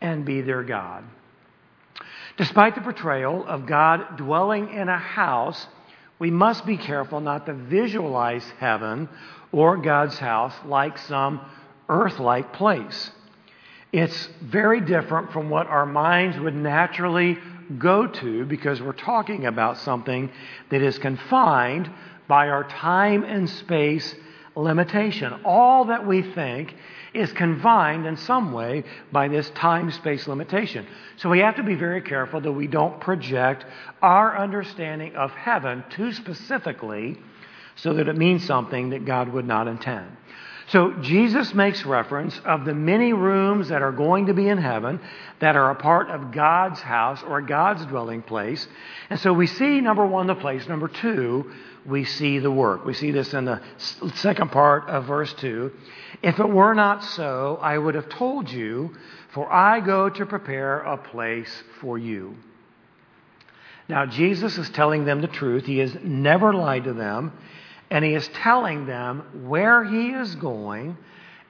and 0.00 0.24
be 0.24 0.40
their 0.40 0.62
God." 0.62 1.04
Despite 2.36 2.74
the 2.74 2.80
portrayal 2.80 3.44
of 3.46 3.66
God 3.66 4.16
dwelling 4.16 4.68
in 4.70 4.88
a 4.88 4.98
house, 4.98 5.68
we 6.18 6.30
must 6.30 6.64
be 6.66 6.76
careful 6.76 7.20
not 7.20 7.46
to 7.46 7.52
visualize 7.54 8.44
heaven 8.58 9.08
or 9.52 9.76
God's 9.76 10.18
house 10.18 10.54
like 10.64 10.98
some 10.98 11.40
earth 11.88 12.18
like 12.18 12.52
place. 12.52 13.10
It's 13.92 14.28
very 14.42 14.80
different 14.80 15.32
from 15.32 15.50
what 15.50 15.66
our 15.68 15.86
minds 15.86 16.38
would 16.38 16.54
naturally 16.54 17.38
go 17.78 18.06
to 18.06 18.44
because 18.44 18.82
we're 18.82 18.92
talking 18.92 19.46
about 19.46 19.78
something 19.78 20.30
that 20.70 20.82
is 20.82 20.98
confined 20.98 21.90
by 22.26 22.48
our 22.48 22.64
time 22.64 23.24
and 23.24 23.48
space 23.48 24.14
limitation. 24.56 25.32
All 25.44 25.86
that 25.86 26.06
we 26.06 26.22
think 26.22 26.74
is 27.12 27.32
confined 27.32 28.06
in 28.06 28.16
some 28.16 28.52
way 28.52 28.84
by 29.12 29.28
this 29.28 29.50
time 29.50 29.90
space 29.90 30.26
limitation. 30.26 30.86
So 31.16 31.28
we 31.28 31.40
have 31.40 31.56
to 31.56 31.62
be 31.62 31.74
very 31.74 32.02
careful 32.02 32.40
that 32.40 32.52
we 32.52 32.66
don't 32.66 33.00
project 33.00 33.64
our 34.02 34.36
understanding 34.36 35.14
of 35.16 35.30
heaven 35.32 35.84
too 35.90 36.12
specifically 36.12 37.18
so 37.76 37.94
that 37.94 38.08
it 38.08 38.16
means 38.16 38.44
something 38.44 38.90
that 38.90 39.04
God 39.04 39.28
would 39.28 39.46
not 39.46 39.68
intend. 39.68 40.16
So 40.68 40.92
Jesus 41.02 41.52
makes 41.54 41.84
reference 41.84 42.40
of 42.44 42.64
the 42.64 42.74
many 42.74 43.12
rooms 43.12 43.68
that 43.68 43.82
are 43.82 43.92
going 43.92 44.26
to 44.26 44.34
be 44.34 44.48
in 44.48 44.58
heaven 44.58 45.00
that 45.40 45.56
are 45.56 45.70
a 45.70 45.74
part 45.74 46.08
of 46.08 46.32
God's 46.32 46.80
house 46.80 47.22
or 47.22 47.42
God's 47.42 47.84
dwelling 47.86 48.22
place. 48.22 48.66
And 49.10 49.20
so 49.20 49.32
we 49.32 49.46
see 49.46 49.80
number 49.80 50.06
one, 50.06 50.26
the 50.26 50.34
place. 50.34 50.66
Number 50.66 50.88
two, 50.88 51.52
we 51.86 52.04
see 52.04 52.38
the 52.38 52.50
work. 52.50 52.86
We 52.86 52.94
see 52.94 53.10
this 53.10 53.34
in 53.34 53.44
the 53.44 53.60
second 54.14 54.52
part 54.52 54.88
of 54.88 55.04
verse 55.04 55.32
2. 55.34 55.70
If 56.22 56.40
it 56.40 56.48
were 56.48 56.74
not 56.74 57.04
so, 57.04 57.58
I 57.60 57.76
would 57.76 57.94
have 57.94 58.08
told 58.08 58.50
you, 58.50 58.94
for 59.32 59.52
I 59.52 59.80
go 59.80 60.08
to 60.08 60.24
prepare 60.24 60.78
a 60.78 60.96
place 60.96 61.62
for 61.80 61.98
you. 61.98 62.36
Now, 63.86 64.06
Jesus 64.06 64.56
is 64.56 64.70
telling 64.70 65.04
them 65.04 65.20
the 65.20 65.28
truth. 65.28 65.66
He 65.66 65.78
has 65.78 65.94
never 66.02 66.54
lied 66.54 66.84
to 66.84 66.94
them, 66.94 67.32
and 67.94 68.04
he 68.04 68.12
is 68.12 68.26
telling 68.34 68.86
them 68.86 69.22
where 69.46 69.84
he 69.84 70.08
is 70.08 70.34
going 70.34 70.96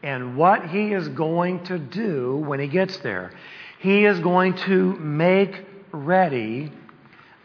and 0.02 0.36
what 0.36 0.68
he 0.68 0.92
is 0.92 1.08
going 1.08 1.64
to 1.64 1.78
do 1.78 2.36
when 2.36 2.60
he 2.60 2.66
gets 2.66 2.98
there. 2.98 3.32
He 3.78 4.04
is 4.04 4.20
going 4.20 4.52
to 4.66 4.92
make 4.96 5.64
ready 5.90 6.70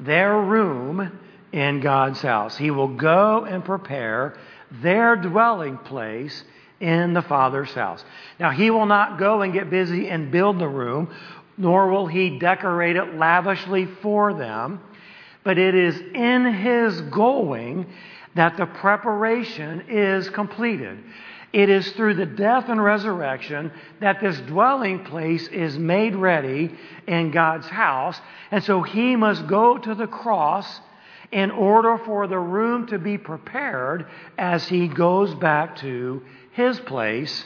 their 0.01 0.37
room 0.41 1.17
in 1.53 1.79
God's 1.79 2.21
house. 2.21 2.57
He 2.57 2.71
will 2.71 2.89
go 2.89 3.45
and 3.45 3.63
prepare 3.63 4.37
their 4.69 5.15
dwelling 5.15 5.77
place 5.77 6.43
in 6.81 7.13
the 7.13 7.21
Father's 7.21 7.71
house. 7.71 8.03
Now, 8.37 8.49
he 8.49 8.69
will 8.69 8.85
not 8.85 9.17
go 9.17 9.43
and 9.43 9.53
get 9.53 9.69
busy 9.69 10.09
and 10.09 10.29
build 10.29 10.59
the 10.59 10.67
room, 10.67 11.15
nor 11.57 11.89
will 11.89 12.07
he 12.07 12.37
decorate 12.37 12.97
it 12.97 13.15
lavishly 13.15 13.85
for 14.01 14.33
them, 14.33 14.81
but 15.45 15.57
it 15.57 15.73
is 15.73 15.97
in 16.13 16.53
his 16.53 16.99
going 16.99 17.85
that 18.35 18.57
the 18.57 18.65
preparation 18.65 19.85
is 19.89 20.29
completed. 20.29 20.99
It 21.51 21.69
is 21.69 21.91
through 21.93 22.13
the 22.13 22.27
death 22.27 22.69
and 22.69 22.83
resurrection 22.83 23.71
that 24.01 24.21
this 24.21 24.39
dwelling 24.41 25.03
place 25.05 25.47
is 25.47 25.77
made 25.77 26.15
ready 26.15 26.75
in 27.07 27.31
God's 27.31 27.67
house. 27.67 28.19
And 28.51 28.63
so 28.63 28.83
he 28.83 29.15
must 29.15 29.47
go 29.47 29.77
to 29.77 29.95
the 29.95 30.05
cross 30.05 30.81
in 31.31 31.49
order 31.51 31.97
for 32.05 32.27
the 32.27 32.37
room 32.37 32.87
to 32.87 32.99
be 32.99 33.17
prepared 33.17 34.05
as 34.37 34.67
he 34.67 34.87
goes 34.87 35.33
back 35.35 35.77
to 35.77 36.21
his 36.51 36.79
place, 36.81 37.45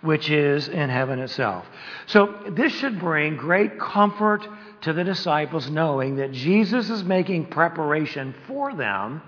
which 0.00 0.30
is 0.30 0.68
in 0.68 0.88
heaven 0.88 1.18
itself. 1.18 1.66
So 2.06 2.34
this 2.50 2.72
should 2.72 2.98
bring 2.98 3.36
great 3.36 3.78
comfort 3.78 4.46
to 4.82 4.92
the 4.92 5.04
disciples 5.04 5.70
knowing 5.70 6.16
that 6.16 6.32
Jesus 6.32 6.90
is 6.90 7.04
making 7.04 7.46
preparation 7.46 8.34
for 8.46 8.74
them. 8.74 9.22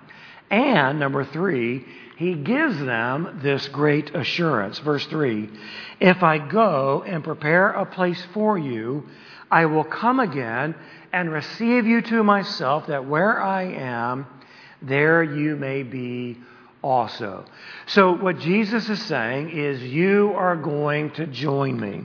And 0.51 0.99
number 0.99 1.25
three, 1.25 1.85
he 2.17 2.35
gives 2.35 2.79
them 2.79 3.41
this 3.43 3.67
great 3.69 4.15
assurance. 4.15 4.79
Verse 4.79 5.05
3 5.07 5.51
If 6.01 6.23
I 6.23 6.39
go 6.39 7.03
and 7.07 7.25
prepare 7.25 7.71
a 7.71 7.87
place 7.87 8.25
for 8.33 8.57
you, 8.57 9.09
I 9.51 9.67
will 9.67 9.85
come 9.85 10.21
again 10.21 10.75
and 11.13 11.31
receive 11.31 11.87
you 11.87 12.03
to 12.03 12.23
myself, 12.25 12.87
that 12.89 13.07
where 13.07 13.41
I 13.41 13.63
am, 13.65 14.27
there 14.83 15.23
you 15.23 15.57
may 15.57 15.83
be 15.83 16.39
also. 16.83 17.45
So, 17.87 18.13
what 18.13 18.39
Jesus 18.41 18.89
is 18.89 19.03
saying 19.03 19.51
is, 19.51 19.83
You 19.83 20.35
are 20.37 20.57
going 20.57 21.11
to 21.13 21.27
join 21.27 21.81
me. 21.81 22.05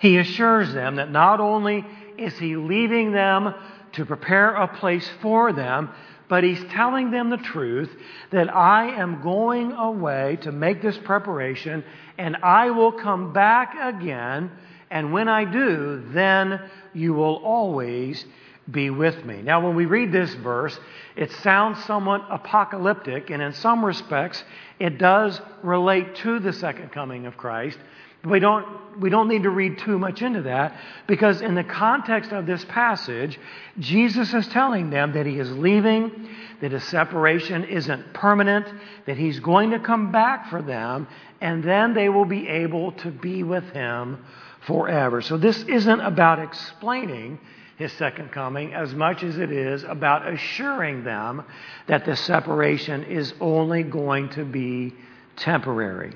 He 0.00 0.18
assures 0.18 0.72
them 0.72 0.96
that 0.96 1.10
not 1.10 1.40
only 1.40 1.84
is 2.16 2.38
He 2.38 2.56
leaving 2.56 3.12
them 3.12 3.54
to 3.92 4.04
prepare 4.04 4.54
a 4.54 4.68
place 4.68 5.08
for 5.20 5.52
them, 5.52 5.90
but 6.28 6.44
he's 6.44 6.62
telling 6.70 7.10
them 7.10 7.30
the 7.30 7.38
truth 7.38 7.90
that 8.30 8.54
I 8.54 8.88
am 9.00 9.22
going 9.22 9.72
away 9.72 10.38
to 10.42 10.52
make 10.52 10.82
this 10.82 10.98
preparation 10.98 11.84
and 12.18 12.36
I 12.36 12.70
will 12.70 12.92
come 12.92 13.32
back 13.32 13.74
again. 13.80 14.50
And 14.90 15.12
when 15.12 15.28
I 15.28 15.44
do, 15.44 16.04
then 16.12 16.60
you 16.92 17.14
will 17.14 17.36
always 17.36 18.24
be 18.70 18.90
with 18.90 19.24
me. 19.24 19.40
Now, 19.42 19.64
when 19.64 19.76
we 19.76 19.86
read 19.86 20.12
this 20.12 20.34
verse, 20.34 20.78
it 21.16 21.32
sounds 21.32 21.82
somewhat 21.84 22.26
apocalyptic, 22.30 23.30
and 23.30 23.42
in 23.42 23.54
some 23.54 23.84
respects, 23.84 24.44
it 24.78 24.98
does 24.98 25.40
relate 25.62 26.16
to 26.16 26.38
the 26.38 26.52
second 26.52 26.92
coming 26.92 27.26
of 27.26 27.36
Christ. 27.36 27.78
We 28.24 28.40
don't, 28.40 29.00
we 29.00 29.10
don't 29.10 29.28
need 29.28 29.44
to 29.44 29.50
read 29.50 29.78
too 29.78 29.98
much 29.98 30.22
into 30.22 30.42
that 30.42 30.76
because, 31.06 31.40
in 31.40 31.54
the 31.54 31.62
context 31.62 32.32
of 32.32 32.46
this 32.46 32.64
passage, 32.64 33.38
Jesus 33.78 34.34
is 34.34 34.48
telling 34.48 34.90
them 34.90 35.12
that 35.12 35.24
he 35.24 35.38
is 35.38 35.50
leaving, 35.52 36.28
that 36.60 36.72
his 36.72 36.82
separation 36.84 37.64
isn't 37.64 38.12
permanent, 38.14 38.66
that 39.06 39.16
he's 39.16 39.38
going 39.38 39.70
to 39.70 39.78
come 39.78 40.10
back 40.10 40.50
for 40.50 40.60
them, 40.60 41.06
and 41.40 41.62
then 41.62 41.94
they 41.94 42.08
will 42.08 42.24
be 42.24 42.48
able 42.48 42.92
to 42.92 43.10
be 43.10 43.44
with 43.44 43.70
him 43.70 44.24
forever. 44.66 45.22
So, 45.22 45.36
this 45.36 45.62
isn't 45.62 46.00
about 46.00 46.40
explaining 46.40 47.38
his 47.76 47.92
second 47.92 48.32
coming 48.32 48.74
as 48.74 48.92
much 48.92 49.22
as 49.22 49.38
it 49.38 49.52
is 49.52 49.84
about 49.84 50.26
assuring 50.26 51.04
them 51.04 51.44
that 51.86 52.04
the 52.04 52.16
separation 52.16 53.04
is 53.04 53.32
only 53.40 53.84
going 53.84 54.28
to 54.30 54.44
be 54.44 54.92
temporary. 55.36 56.12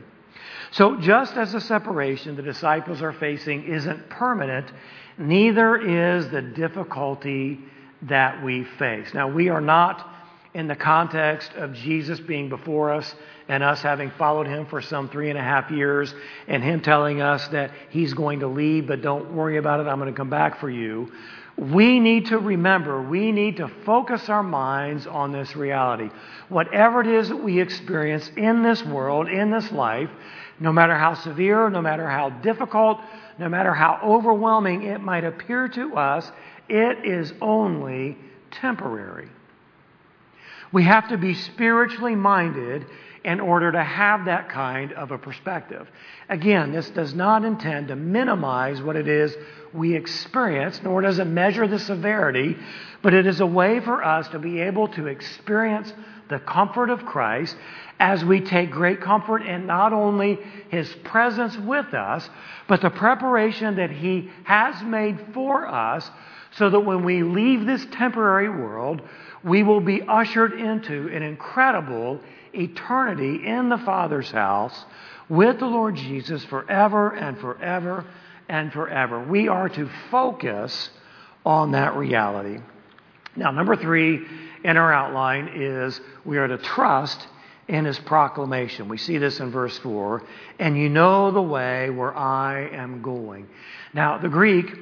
So, 0.73 0.97
just 0.97 1.37
as 1.37 1.53
the 1.53 1.61
separation 1.61 2.35
the 2.35 2.43
disciples 2.43 3.03
are 3.03 3.13
facing 3.13 3.65
isn't 3.65 4.09
permanent, 4.09 4.73
neither 5.19 5.77
is 5.77 6.29
the 6.31 6.41
difficulty 6.41 7.61
that 8.03 8.43
we 8.43 8.65
face. 8.65 9.13
Now, 9.13 9.29
we 9.29 9.51
are 9.51 9.61
not 9.61 10.09
in 10.55 10.69
the 10.69 10.77
context 10.77 11.53
of 11.55 11.75
Jesus 11.75 12.21
being 12.21 12.49
before 12.49 12.91
us 12.91 13.15
and 13.49 13.63
us 13.63 13.83
having 13.83 14.11
followed 14.13 14.47
him 14.47 14.67
for 14.67 14.81
some 14.81 15.11
three 15.11 15.29
and 15.29 15.39
a 15.39 15.43
half 15.43 15.71
years 15.71 16.15
and 16.49 16.63
him 16.63 16.81
telling 16.81 17.21
us 17.21 17.47
that 17.49 17.71
he's 17.91 18.15
going 18.15 18.41
to 18.41 18.47
leave, 18.47 18.87
but 18.87 19.03
don't 19.03 19.33
worry 19.33 19.59
about 19.59 19.81
it, 19.81 19.87
I'm 19.87 19.99
going 19.99 20.13
to 20.13 20.17
come 20.17 20.31
back 20.31 20.59
for 20.59 20.71
you. 20.71 21.13
We 21.59 22.01
need 22.01 22.27
to 22.27 22.39
remember, 22.39 23.03
we 23.03 23.31
need 23.31 23.59
to 23.59 23.69
focus 23.85 24.31
our 24.31 24.43
minds 24.43 25.07
on 25.07 25.33
this 25.33 25.55
reality. 25.55 26.09
Whatever 26.49 27.03
it 27.03 27.09
is 27.09 27.29
that 27.29 27.37
we 27.37 27.61
experience 27.61 28.31
in 28.39 28.63
this 28.63 28.83
world, 28.85 29.29
in 29.29 29.51
this 29.51 29.71
life, 29.71 30.09
no 30.61 30.73
matter 30.73 30.97
how 30.97 31.15
severe, 31.15 31.69
no 31.71 31.83
matter 31.83 32.09
how 32.09 32.31
difficult, 32.31 33.01
no 33.39 33.49
matter 33.49 33.73
how 33.73 34.01
overwhelming 34.03 34.83
it 34.83 35.01
might 35.01 35.25
appear 35.25 35.69
to 35.69 35.97
us, 35.97 36.31
it 36.69 37.05
is 37.05 37.33
only 37.41 38.17
temporary. 38.51 39.29
We 40.73 40.85
have 40.85 41.09
to 41.09 41.19
be 41.19 41.35
spiritually 41.35 42.15
minded 42.15 42.87
in 43.25 43.41
order 43.41 43.71
to 43.71 43.83
have 43.83 44.25
that 44.25 44.49
kind 44.49 44.93
of 44.93 45.11
a 45.11 45.19
perspective. 45.19 45.89
Again, 46.29 46.73
this 46.73 46.91
does 46.91 47.15
not 47.15 47.45
intend 47.45 47.89
to 47.89 47.97
minimize 47.97 48.83
what 48.83 48.97
it 48.97 49.07
is 49.07 49.37
we 49.73 49.95
experience, 49.95 50.81
nor 50.83 51.03
does 51.03 51.19
it 51.19 51.27
measure 51.27 51.69
the 51.69 51.79
severity, 51.79 52.57
but 53.01 53.15
it 53.15 53.27
is 53.27 53.41
a 53.41 53.47
way 53.47 53.81
for 53.81 54.05
us 54.05 54.29
to 54.29 54.39
be 54.39 54.61
able 54.61 54.89
to 54.89 55.07
experience 55.07 55.93
the 56.29 56.41
comfort 56.41 56.91
of 56.91 57.05
Christ 57.05 57.57
as 58.03 58.25
we 58.25 58.41
take 58.41 58.73
great 58.73 59.01
comfort 59.01 59.43
in 59.43 59.65
not 59.65 59.93
only 59.93 60.37
His 60.71 60.93
presence 61.05 61.57
with 61.57 61.95
us, 61.95 62.29
but 62.67 62.81
the 62.81 62.91
preparation 62.91 63.77
that 63.77 63.93
He 63.93 64.29
has 64.43 64.83
made 64.83 65.25
for 65.33 65.69
us 65.69 66.11
so 66.57 66.69
that 66.69 66.81
when 66.81 67.05
we 67.05 67.23
leave 67.23 67.65
this 67.65 67.87
temporary 67.93 68.49
world, 68.49 69.03
we 69.45 69.63
will 69.63 69.81
be 69.81 70.03
ushered 70.03 70.53
into 70.53 71.15
an 71.15 71.23
incredible 71.23 72.19
eternity 72.53 73.47
in 73.47 73.69
the 73.69 73.79
Father's 73.79 74.33
house 74.33 74.85
with 75.29 75.61
the 75.61 75.67
Lord 75.67 75.95
Jesus 75.95 76.45
forever 76.47 77.11
and 77.11 77.39
forever 77.39 78.05
and 78.49 78.73
forever. 78.73 79.23
We 79.23 79.47
are 79.47 79.69
to 79.69 79.89
focus 80.11 80.91
on 81.47 81.71
that 81.71 81.95
reality. 81.95 82.59
Now, 83.37 83.53
number 83.53 83.77
three 83.77 84.27
in 84.65 84.77
our 84.77 84.93
outline 84.93 85.53
is 85.55 86.01
we 86.25 86.39
are 86.39 86.49
to 86.49 86.59
trust 86.59 87.29
in 87.69 87.85
his 87.85 87.99
proclamation. 87.99 88.89
We 88.89 88.99
see 88.99 89.19
this 89.19 89.41
in 89.41 89.51
verse 89.51 89.79
4. 89.79 90.23
And 90.59 90.77
you 90.77 90.89
know 90.89 91.31
the 91.31 91.43
way 91.43 91.91
where 91.91 92.17
I 92.17 92.69
am 92.69 93.03
going. 93.03 93.49
Now, 93.95 94.19
the 94.19 94.29
Greek 94.29 94.75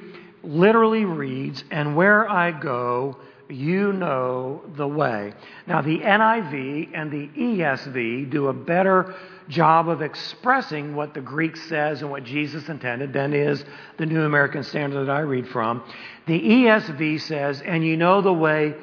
literally 0.43 1.05
reads, 1.05 1.63
And 1.71 1.95
where 1.95 2.29
I 2.29 2.51
go, 2.51 3.17
you 3.49 3.93
know 3.93 4.61
the 4.75 4.87
way. 4.87 5.33
Now, 5.67 5.81
the 5.81 5.99
NIV 5.99 6.89
and 6.93 7.11
the 7.11 7.27
ESV 7.27 8.29
do 8.29 8.47
a 8.47 8.53
better 8.53 9.13
job 9.49 9.89
of 9.89 10.01
expressing 10.01 10.95
what 10.95 11.13
the 11.13 11.21
Greek 11.21 11.57
says 11.57 12.01
and 12.01 12.09
what 12.09 12.23
Jesus 12.23 12.69
intended 12.69 13.11
than 13.11 13.33
is 13.33 13.63
the 13.97 14.05
New 14.05 14.23
American 14.23 14.63
Standard 14.63 15.05
that 15.05 15.11
I 15.11 15.19
read 15.19 15.47
from. 15.49 15.83
The 16.27 16.39
ESV 16.39 17.21
says, 17.21 17.61
And 17.61 17.85
you 17.85 17.97
know 17.97 18.21
the 18.21 18.33
way 18.33 18.75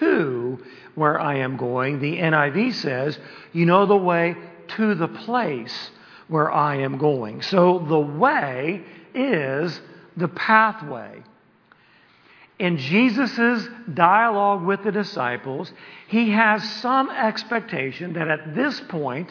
to 0.00 0.58
where 0.96 1.20
I 1.20 1.36
am 1.36 1.56
going. 1.56 2.00
The 2.00 2.18
NIV 2.18 2.74
says, 2.74 3.18
You 3.52 3.66
know 3.66 3.86
the 3.86 3.96
way 3.96 4.34
to 4.76 4.94
the 4.96 5.08
place 5.08 5.90
where 6.26 6.50
I 6.50 6.78
am 6.78 6.98
going. 6.98 7.42
So 7.42 7.78
the 7.78 7.98
way 7.98 8.82
is 9.14 9.80
the 10.16 10.28
pathway. 10.28 11.22
In 12.58 12.78
Jesus' 12.78 13.68
dialogue 13.92 14.64
with 14.64 14.82
the 14.82 14.90
disciples, 14.90 15.72
he 16.08 16.30
has 16.30 16.68
some 16.80 17.10
expectation 17.10 18.14
that 18.14 18.28
at 18.28 18.54
this 18.54 18.80
point, 18.88 19.30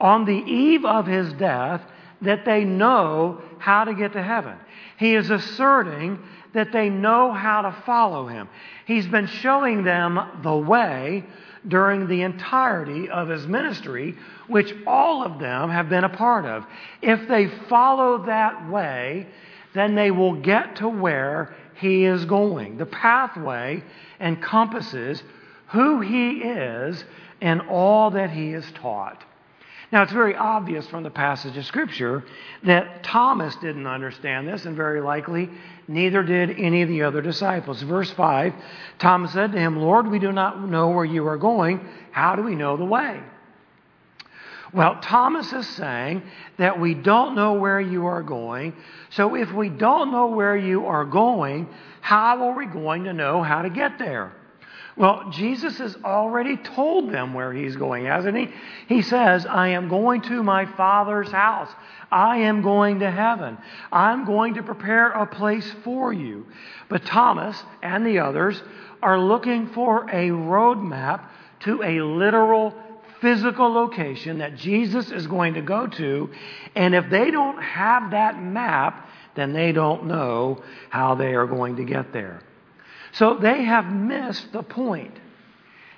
on 0.00 0.26
the 0.26 0.36
eve 0.36 0.84
of 0.84 1.06
his 1.06 1.32
death, 1.32 1.82
that 2.20 2.44
they 2.44 2.64
know 2.64 3.40
how 3.58 3.84
to 3.84 3.94
get 3.94 4.12
to 4.12 4.22
heaven. 4.22 4.56
He 4.98 5.14
is 5.14 5.30
asserting 5.30 6.18
that 6.54 6.72
they 6.72 6.88
know 6.88 7.32
how 7.32 7.62
to 7.62 7.72
follow 7.84 8.26
him. 8.26 8.48
He's 8.86 9.06
been 9.06 9.26
showing 9.26 9.84
them 9.84 10.20
the 10.42 10.56
way 10.56 11.24
during 11.66 12.06
the 12.06 12.22
entirety 12.22 13.08
of 13.10 13.28
his 13.28 13.46
ministry, 13.46 14.14
which 14.46 14.72
all 14.86 15.24
of 15.24 15.38
them 15.38 15.70
have 15.70 15.88
been 15.88 16.04
a 16.04 16.08
part 16.08 16.44
of. 16.44 16.64
If 17.02 17.28
they 17.28 17.48
follow 17.68 18.24
that 18.26 18.70
way, 18.70 19.26
then 19.74 19.94
they 19.94 20.10
will 20.10 20.34
get 20.40 20.76
to 20.76 20.88
where 20.88 21.54
he 21.74 22.04
is 22.04 22.24
going. 22.24 22.78
The 22.78 22.86
pathway 22.86 23.82
encompasses 24.20 25.22
who 25.68 26.00
he 26.00 26.38
is 26.38 27.04
and 27.40 27.62
all 27.62 28.10
that 28.12 28.30
he 28.30 28.52
is 28.52 28.70
taught. 28.72 29.24
Now, 29.90 30.02
it's 30.02 30.12
very 30.12 30.36
obvious 30.36 30.86
from 30.88 31.02
the 31.02 31.10
passage 31.10 31.56
of 31.56 31.64
Scripture 31.64 32.22
that 32.64 33.02
Thomas 33.02 33.56
didn't 33.56 33.86
understand 33.86 34.46
this, 34.46 34.66
and 34.66 34.76
very 34.76 35.00
likely 35.00 35.48
neither 35.86 36.22
did 36.22 36.58
any 36.58 36.82
of 36.82 36.90
the 36.90 37.02
other 37.02 37.22
disciples. 37.22 37.80
Verse 37.82 38.10
5 38.10 38.52
Thomas 38.98 39.32
said 39.32 39.52
to 39.52 39.58
him, 39.58 39.78
Lord, 39.78 40.06
we 40.06 40.18
do 40.18 40.30
not 40.30 40.68
know 40.68 40.90
where 40.90 41.06
you 41.06 41.26
are 41.26 41.38
going. 41.38 41.86
How 42.10 42.36
do 42.36 42.42
we 42.42 42.54
know 42.54 42.76
the 42.76 42.84
way? 42.84 43.20
Well, 44.74 44.98
Thomas 45.00 45.50
is 45.54 45.66
saying 45.66 46.22
that 46.58 46.78
we 46.78 46.92
don't 46.92 47.34
know 47.34 47.54
where 47.54 47.80
you 47.80 48.06
are 48.06 48.22
going. 48.22 48.74
So 49.10 49.34
if 49.34 49.50
we 49.52 49.70
don't 49.70 50.12
know 50.12 50.26
where 50.26 50.56
you 50.56 50.84
are 50.84 51.06
going, 51.06 51.68
how 52.02 52.46
are 52.46 52.54
we 52.54 52.66
going 52.66 53.04
to 53.04 53.14
know 53.14 53.42
how 53.42 53.62
to 53.62 53.70
get 53.70 53.98
there? 53.98 54.32
Well, 54.98 55.30
Jesus 55.30 55.78
has 55.78 55.96
already 56.04 56.56
told 56.56 57.12
them 57.12 57.32
where 57.32 57.52
he's 57.52 57.76
going, 57.76 58.06
hasn't 58.06 58.36
he? 58.36 58.48
He 58.88 59.02
says, 59.02 59.46
I 59.46 59.68
am 59.68 59.88
going 59.88 60.22
to 60.22 60.42
my 60.42 60.66
Father's 60.66 61.30
house. 61.30 61.70
I 62.10 62.38
am 62.38 62.62
going 62.62 62.98
to 62.98 63.10
heaven. 63.10 63.58
I'm 63.92 64.24
going 64.24 64.54
to 64.54 64.64
prepare 64.64 65.10
a 65.10 65.24
place 65.24 65.72
for 65.84 66.12
you. 66.12 66.46
But 66.88 67.06
Thomas 67.06 67.62
and 67.80 68.04
the 68.04 68.18
others 68.18 68.60
are 69.00 69.20
looking 69.20 69.68
for 69.68 70.02
a 70.10 70.30
roadmap 70.30 71.28
to 71.60 71.80
a 71.84 72.00
literal 72.00 72.74
physical 73.20 73.72
location 73.72 74.38
that 74.38 74.56
Jesus 74.56 75.12
is 75.12 75.28
going 75.28 75.54
to 75.54 75.62
go 75.62 75.86
to. 75.86 76.30
And 76.74 76.96
if 76.96 77.08
they 77.08 77.30
don't 77.30 77.62
have 77.62 78.10
that 78.10 78.42
map, 78.42 79.08
then 79.36 79.52
they 79.52 79.70
don't 79.70 80.06
know 80.06 80.62
how 80.90 81.14
they 81.14 81.34
are 81.34 81.46
going 81.46 81.76
to 81.76 81.84
get 81.84 82.12
there. 82.12 82.42
So 83.12 83.34
they 83.34 83.64
have 83.64 83.92
missed 83.92 84.52
the 84.52 84.62
point. 84.62 85.14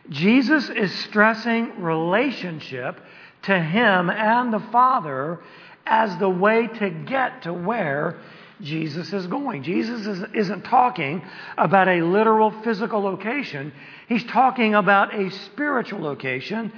Jesus 0.09 0.68
is 0.68 0.92
stressing 1.01 1.83
relationship 1.83 3.01
to 3.42 3.59
Him 3.59 4.11
and 4.11 4.53
the 4.53 4.61
Father 4.73 5.40
as 5.87 6.16
the 6.18 6.29
way 6.29 6.66
to 6.66 6.90
get 6.90 7.42
to 7.42 7.53
where 7.53 8.18
Jesus 8.61 9.12
is 9.12 9.27
going. 9.27 9.62
Jesus 9.62 10.07
isn't 10.35 10.62
talking 10.62 11.23
about 11.57 11.88
a 11.88 12.03
literal 12.03 12.51
physical 12.62 13.01
location. 13.01 13.73
He's 14.09 14.25
talking 14.25 14.75
about 14.75 15.14
a 15.14 15.31
spiritual 15.31 16.01
location 16.01 16.73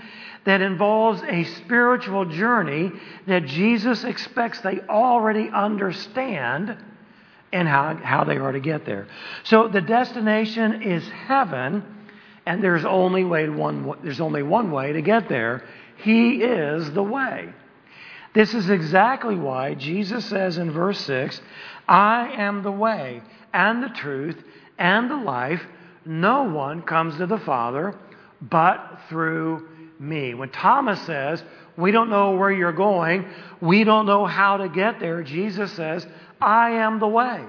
that 0.45 0.61
involves 0.61 1.23
a 1.23 1.45
spiritual 1.45 2.27
journey 2.27 2.93
that 3.27 3.47
Jesus 3.47 4.05
expects 4.05 4.61
they 4.61 4.81
already 4.89 5.49
understand 5.49 6.77
and 7.53 7.69
how, 7.69 7.97
how 7.97 8.25
they 8.25 8.37
are 8.37 8.53
to 8.53 8.61
get 8.61 8.85
there. 8.87 9.07
So 9.45 9.69
the 9.69 9.81
destination 9.81 10.83
is 10.83 11.07
heaven, 11.09 11.85
and 12.47 12.63
there's 12.63 12.85
only, 12.85 13.25
way 13.25 13.49
one, 13.49 13.95
there's 14.03 14.21
only 14.21 14.43
one 14.43 14.71
way 14.71 14.93
to 14.93 15.03
get 15.03 15.29
there. 15.29 15.65
He 15.99 16.43
is 16.43 16.91
the 16.93 17.03
way. 17.03 17.53
This 18.35 18.55
is 18.55 18.71
exactly 18.71 19.37
why 19.37 19.75
Jesus 19.75 20.25
says 20.25 20.57
in 20.57 20.71
verse 20.71 20.99
6 21.01 21.41
I 21.89 22.33
am 22.39 22.63
the 22.63 22.73
way 22.73 23.23
and 23.53 23.83
the 23.83 23.91
truth 23.91 24.43
and 24.79 25.11
the 25.11 25.17
life. 25.17 25.63
No 26.05 26.45
one 26.45 26.83
comes 26.83 27.17
to 27.19 27.27
the 27.27 27.39
Father 27.39 27.95
but 28.41 29.01
through 29.09 29.69
me. 29.99 30.35
When 30.35 30.49
Thomas 30.49 31.01
says, 31.03 31.43
We 31.77 31.93
don't 31.93 32.11
know 32.11 32.33
where 32.33 32.51
you're 32.51 32.73
going, 32.73 33.27
we 33.61 33.85
don't 33.85 34.07
know 34.07 34.27
how 34.27 34.57
to 34.57 34.69
get 34.69 34.99
there, 34.99 35.23
Jesus 35.23 35.73
says, 35.73 36.07
I 36.43 36.71
am 36.73 36.99
the 36.99 37.09
way. 37.09 37.45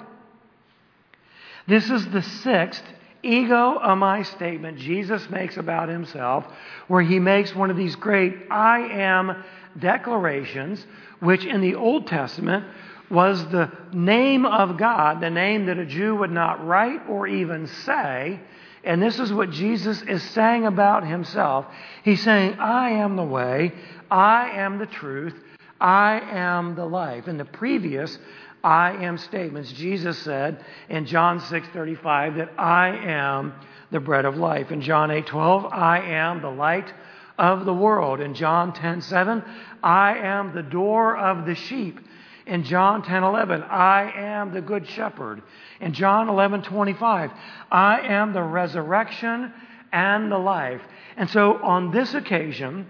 This 1.68 1.90
is 1.90 2.08
the 2.10 2.22
sixth 2.22 2.84
ego 3.24 3.80
eimi 3.80 4.26
statement 4.26 4.78
Jesus 4.78 5.30
makes 5.30 5.58
about 5.58 5.90
himself, 5.90 6.46
where 6.88 7.02
he 7.02 7.20
makes 7.20 7.56
one 7.56 7.72
of 7.72 7.78
these 7.78 7.96
great 7.96 8.36
I 8.52 8.80
am 8.80 9.44
declarations, 9.80 10.86
which 11.20 11.46
in 11.46 11.62
the 11.62 11.76
Old 11.76 12.08
Testament 12.08 12.66
was 13.10 13.46
the 13.50 13.72
name 13.94 14.46
of 14.46 14.78
God, 14.78 15.22
the 15.22 15.30
name 15.30 15.68
that 15.68 15.78
a 15.78 15.86
Jew 15.86 16.16
would 16.16 16.32
not 16.32 16.66
write 16.66 17.08
or 17.08 17.28
even 17.28 17.68
say. 17.68 18.40
And 18.84 19.02
this 19.02 19.20
is 19.20 19.32
what 19.32 19.50
Jesus 19.52 20.02
is 20.02 20.22
saying 20.32 20.66
about 20.66 21.08
himself. 21.08 21.66
He's 22.04 22.22
saying, 22.22 22.56
I 22.60 22.92
am 22.92 23.16
the 23.16 23.24
way, 23.24 23.74
I 24.12 24.50
am 24.50 24.78
the 24.78 24.86
truth, 24.86 25.36
I 25.80 26.20
am 26.20 26.76
the 26.76 26.86
life. 26.86 27.28
In 27.28 27.38
the 27.38 27.46
previous 27.46 28.18
I 28.64 28.92
am 29.04 29.18
statements, 29.18 29.72
Jesus 29.74 30.18
said 30.20 30.64
in 30.88 31.06
John 31.06 31.40
6:35 31.40 32.38
that 32.38 32.52
I 32.58 32.90
am 32.90 33.54
the 33.92 34.00
bread 34.00 34.26
of 34.26 34.38
life. 34.38 34.72
In 34.72 34.82
John 34.82 35.10
8:12, 35.10 35.72
I 35.74 36.00
am 36.00 36.42
the 36.42 36.50
light 36.50 36.92
of 37.38 37.66
the 37.66 37.74
world. 37.74 38.22
In 38.22 38.34
John 38.34 38.72
10:7, 38.72 39.44
I 39.84 40.16
am 40.18 40.54
the 40.54 40.64
door 40.64 41.18
of 41.18 41.46
the 41.46 41.56
sheep. 41.56 42.00
In 42.46 42.64
John 42.64 43.04
10:11, 43.04 43.64
I 43.70 44.12
am 44.16 44.52
the 44.52 44.62
good 44.62 44.88
shepherd. 44.88 45.42
In 45.82 45.94
John 45.94 46.28
11:25, 46.28 47.32
I 47.72 48.00
am 48.00 48.32
the 48.32 48.44
resurrection 48.44 49.52
and 49.92 50.32
the 50.32 50.38
life. 50.38 50.82
And 51.18 51.30
so 51.30 51.62
on 51.62 51.92
this 51.92 52.14
occasion, 52.14 52.88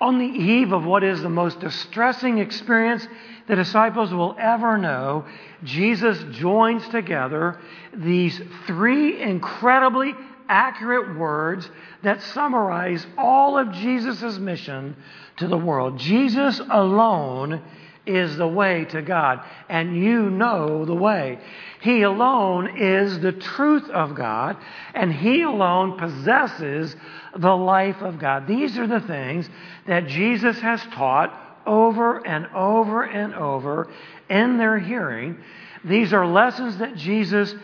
on 0.00 0.18
the 0.18 0.24
eve 0.24 0.72
of 0.72 0.84
what 0.84 1.02
is 1.02 1.22
the 1.22 1.28
most 1.28 1.60
distressing 1.60 2.38
experience 2.38 3.06
the 3.46 3.56
disciples 3.56 4.12
will 4.12 4.36
ever 4.38 4.76
know, 4.76 5.24
Jesus 5.64 6.22
joins 6.36 6.86
together 6.88 7.60
these 7.94 8.40
three 8.66 9.20
incredibly 9.22 10.14
accurate 10.48 11.16
words 11.16 11.70
that 12.02 12.22
summarize 12.22 13.06
all 13.16 13.56
of 13.58 13.72
Jesus' 13.72 14.38
mission 14.38 14.96
to 15.36 15.48
the 15.48 15.56
world. 15.56 15.98
Jesus 15.98 16.60
alone 16.70 17.62
is 18.06 18.36
the 18.36 18.46
way 18.46 18.84
to 18.86 19.02
God, 19.02 19.40
and 19.68 19.96
you 19.96 20.30
know 20.30 20.84
the 20.84 20.94
way. 20.94 21.38
He 21.80 22.02
alone 22.02 22.78
is 22.78 23.20
the 23.20 23.32
truth 23.32 23.88
of 23.90 24.14
God, 24.14 24.56
and 24.94 25.12
He 25.12 25.42
alone 25.42 25.98
possesses 25.98 26.94
the 27.36 27.56
life 27.56 28.00
of 28.02 28.18
God. 28.18 28.46
These 28.46 28.78
are 28.78 28.86
the 28.86 29.00
things 29.00 29.48
that 29.86 30.06
Jesus 30.06 30.58
has 30.60 30.82
taught 30.92 31.62
over 31.66 32.26
and 32.26 32.46
over 32.54 33.02
and 33.02 33.34
over 33.34 33.88
in 34.30 34.56
their 34.56 34.78
hearing. 34.78 35.38
These 35.84 36.12
are 36.12 36.26
lessons 36.26 36.78
that 36.78 36.96
Jesus 36.96 37.54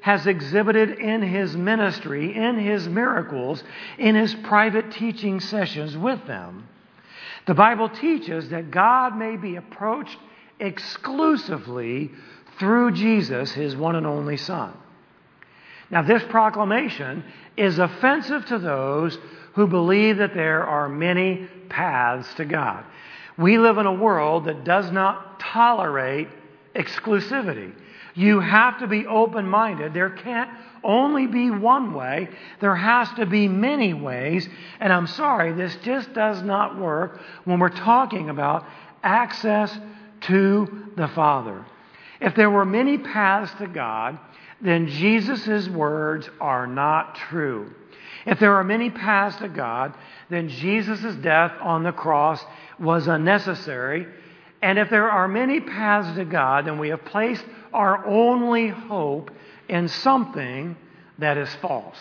has 0.00 0.26
exhibited 0.26 0.98
in 0.98 1.22
his 1.22 1.56
ministry, 1.56 2.34
in 2.34 2.58
his 2.58 2.88
miracles, 2.88 3.62
in 3.98 4.14
his 4.14 4.34
private 4.34 4.90
teaching 4.92 5.40
sessions 5.40 5.96
with 5.96 6.26
them. 6.26 6.66
The 7.46 7.54
Bible 7.54 7.88
teaches 7.88 8.50
that 8.50 8.70
God 8.70 9.16
may 9.16 9.36
be 9.36 9.56
approached 9.56 10.18
exclusively 10.58 12.10
through 12.58 12.92
Jesus, 12.92 13.52
his 13.52 13.74
one 13.74 13.96
and 13.96 14.06
only 14.06 14.36
Son. 14.36 14.72
Now, 15.90 16.02
this 16.02 16.22
proclamation 16.24 17.24
is 17.56 17.78
offensive 17.78 18.46
to 18.46 18.58
those 18.58 19.18
who 19.54 19.66
believe 19.66 20.18
that 20.18 20.34
there 20.34 20.64
are 20.64 20.88
many 20.88 21.48
paths 21.68 22.32
to 22.34 22.44
God. 22.44 22.84
We 23.36 23.58
live 23.58 23.78
in 23.78 23.86
a 23.86 23.92
world 23.92 24.44
that 24.44 24.64
does 24.64 24.90
not 24.92 25.40
tolerate 25.40 26.28
exclusivity. 26.74 27.72
You 28.14 28.40
have 28.40 28.78
to 28.80 28.86
be 28.86 29.06
open 29.06 29.48
minded. 29.48 29.94
There 29.94 30.10
can't 30.10 30.50
only 30.84 31.26
be 31.26 31.50
one 31.50 31.94
way, 31.94 32.28
there 32.60 32.76
has 32.76 33.10
to 33.14 33.26
be 33.26 33.48
many 33.48 33.94
ways. 33.94 34.48
And 34.80 34.92
I'm 34.92 35.06
sorry, 35.06 35.52
this 35.52 35.76
just 35.82 36.12
does 36.12 36.42
not 36.42 36.78
work 36.78 37.20
when 37.44 37.58
we're 37.58 37.68
talking 37.68 38.30
about 38.30 38.64
access 39.02 39.76
to 40.22 40.90
the 40.96 41.08
Father. 41.08 41.64
If 42.20 42.34
there 42.34 42.50
were 42.50 42.64
many 42.64 42.98
paths 42.98 43.52
to 43.58 43.66
God, 43.66 44.18
then 44.60 44.88
Jesus' 44.88 45.68
words 45.68 46.28
are 46.40 46.66
not 46.66 47.14
true. 47.14 47.72
If 48.26 48.38
there 48.38 48.54
are 48.54 48.64
many 48.64 48.90
paths 48.90 49.36
to 49.36 49.48
God, 49.48 49.94
then 50.28 50.48
Jesus' 50.48 51.14
death 51.16 51.52
on 51.62 51.82
the 51.82 51.92
cross 51.92 52.44
was 52.78 53.08
unnecessary. 53.08 54.06
And 54.62 54.78
if 54.78 54.90
there 54.90 55.10
are 55.10 55.26
many 55.26 55.60
paths 55.60 56.14
to 56.16 56.26
God, 56.26 56.66
then 56.66 56.78
we 56.78 56.90
have 56.90 57.04
placed 57.06 57.44
our 57.72 58.06
only 58.06 58.68
hope 58.68 59.30
in 59.70 59.88
something 59.88 60.76
that 61.18 61.38
is 61.38 61.48
false. 61.56 61.96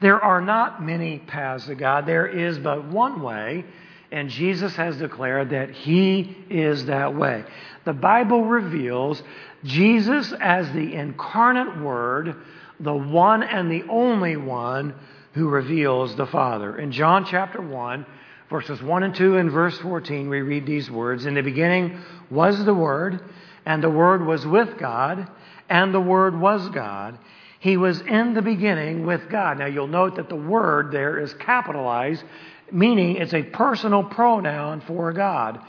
There 0.00 0.20
are 0.22 0.40
not 0.40 0.82
many 0.82 1.18
paths 1.18 1.66
to 1.66 1.74
God. 1.74 2.06
There 2.06 2.26
is 2.26 2.58
but 2.58 2.86
one 2.86 3.22
way, 3.22 3.64
and 4.10 4.28
Jesus 4.28 4.74
has 4.76 4.96
declared 4.96 5.50
that 5.50 5.70
He 5.70 6.36
is 6.50 6.86
that 6.86 7.14
way. 7.14 7.44
The 7.84 7.92
Bible 7.92 8.44
reveals 8.44 9.22
Jesus 9.64 10.32
as 10.40 10.70
the 10.72 10.94
incarnate 10.94 11.80
Word, 11.80 12.36
the 12.80 12.94
one 12.94 13.42
and 13.42 13.70
the 13.70 13.84
only 13.88 14.36
one 14.36 14.94
who 15.32 15.48
reveals 15.48 16.14
the 16.16 16.26
Father. 16.26 16.78
In 16.78 16.92
John 16.92 17.24
chapter 17.24 17.60
1, 17.60 18.06
verses 18.50 18.82
1 18.82 19.02
and 19.02 19.14
2 19.14 19.36
and 19.36 19.50
verse 19.50 19.78
14, 19.78 20.28
we 20.28 20.40
read 20.40 20.66
these 20.66 20.90
words 20.90 21.26
In 21.26 21.34
the 21.34 21.42
beginning 21.42 22.00
was 22.30 22.64
the 22.64 22.74
Word, 22.74 23.20
and 23.64 23.82
the 23.82 23.90
Word 23.90 24.24
was 24.24 24.46
with 24.46 24.78
God, 24.78 25.28
and 25.68 25.92
the 25.92 26.00
Word 26.00 26.38
was 26.38 26.68
God. 26.70 27.18
He 27.58 27.76
was 27.76 28.00
in 28.00 28.34
the 28.34 28.42
beginning 28.42 29.06
with 29.06 29.28
God. 29.28 29.58
Now 29.58 29.66
you'll 29.66 29.88
note 29.88 30.16
that 30.16 30.28
the 30.28 30.36
word 30.36 30.92
there 30.92 31.18
is 31.18 31.34
capitalized, 31.34 32.22
meaning 32.70 33.16
it's 33.16 33.34
a 33.34 33.42
personal 33.42 34.04
pronoun 34.04 34.82
for 34.82 35.12
God. 35.12 35.60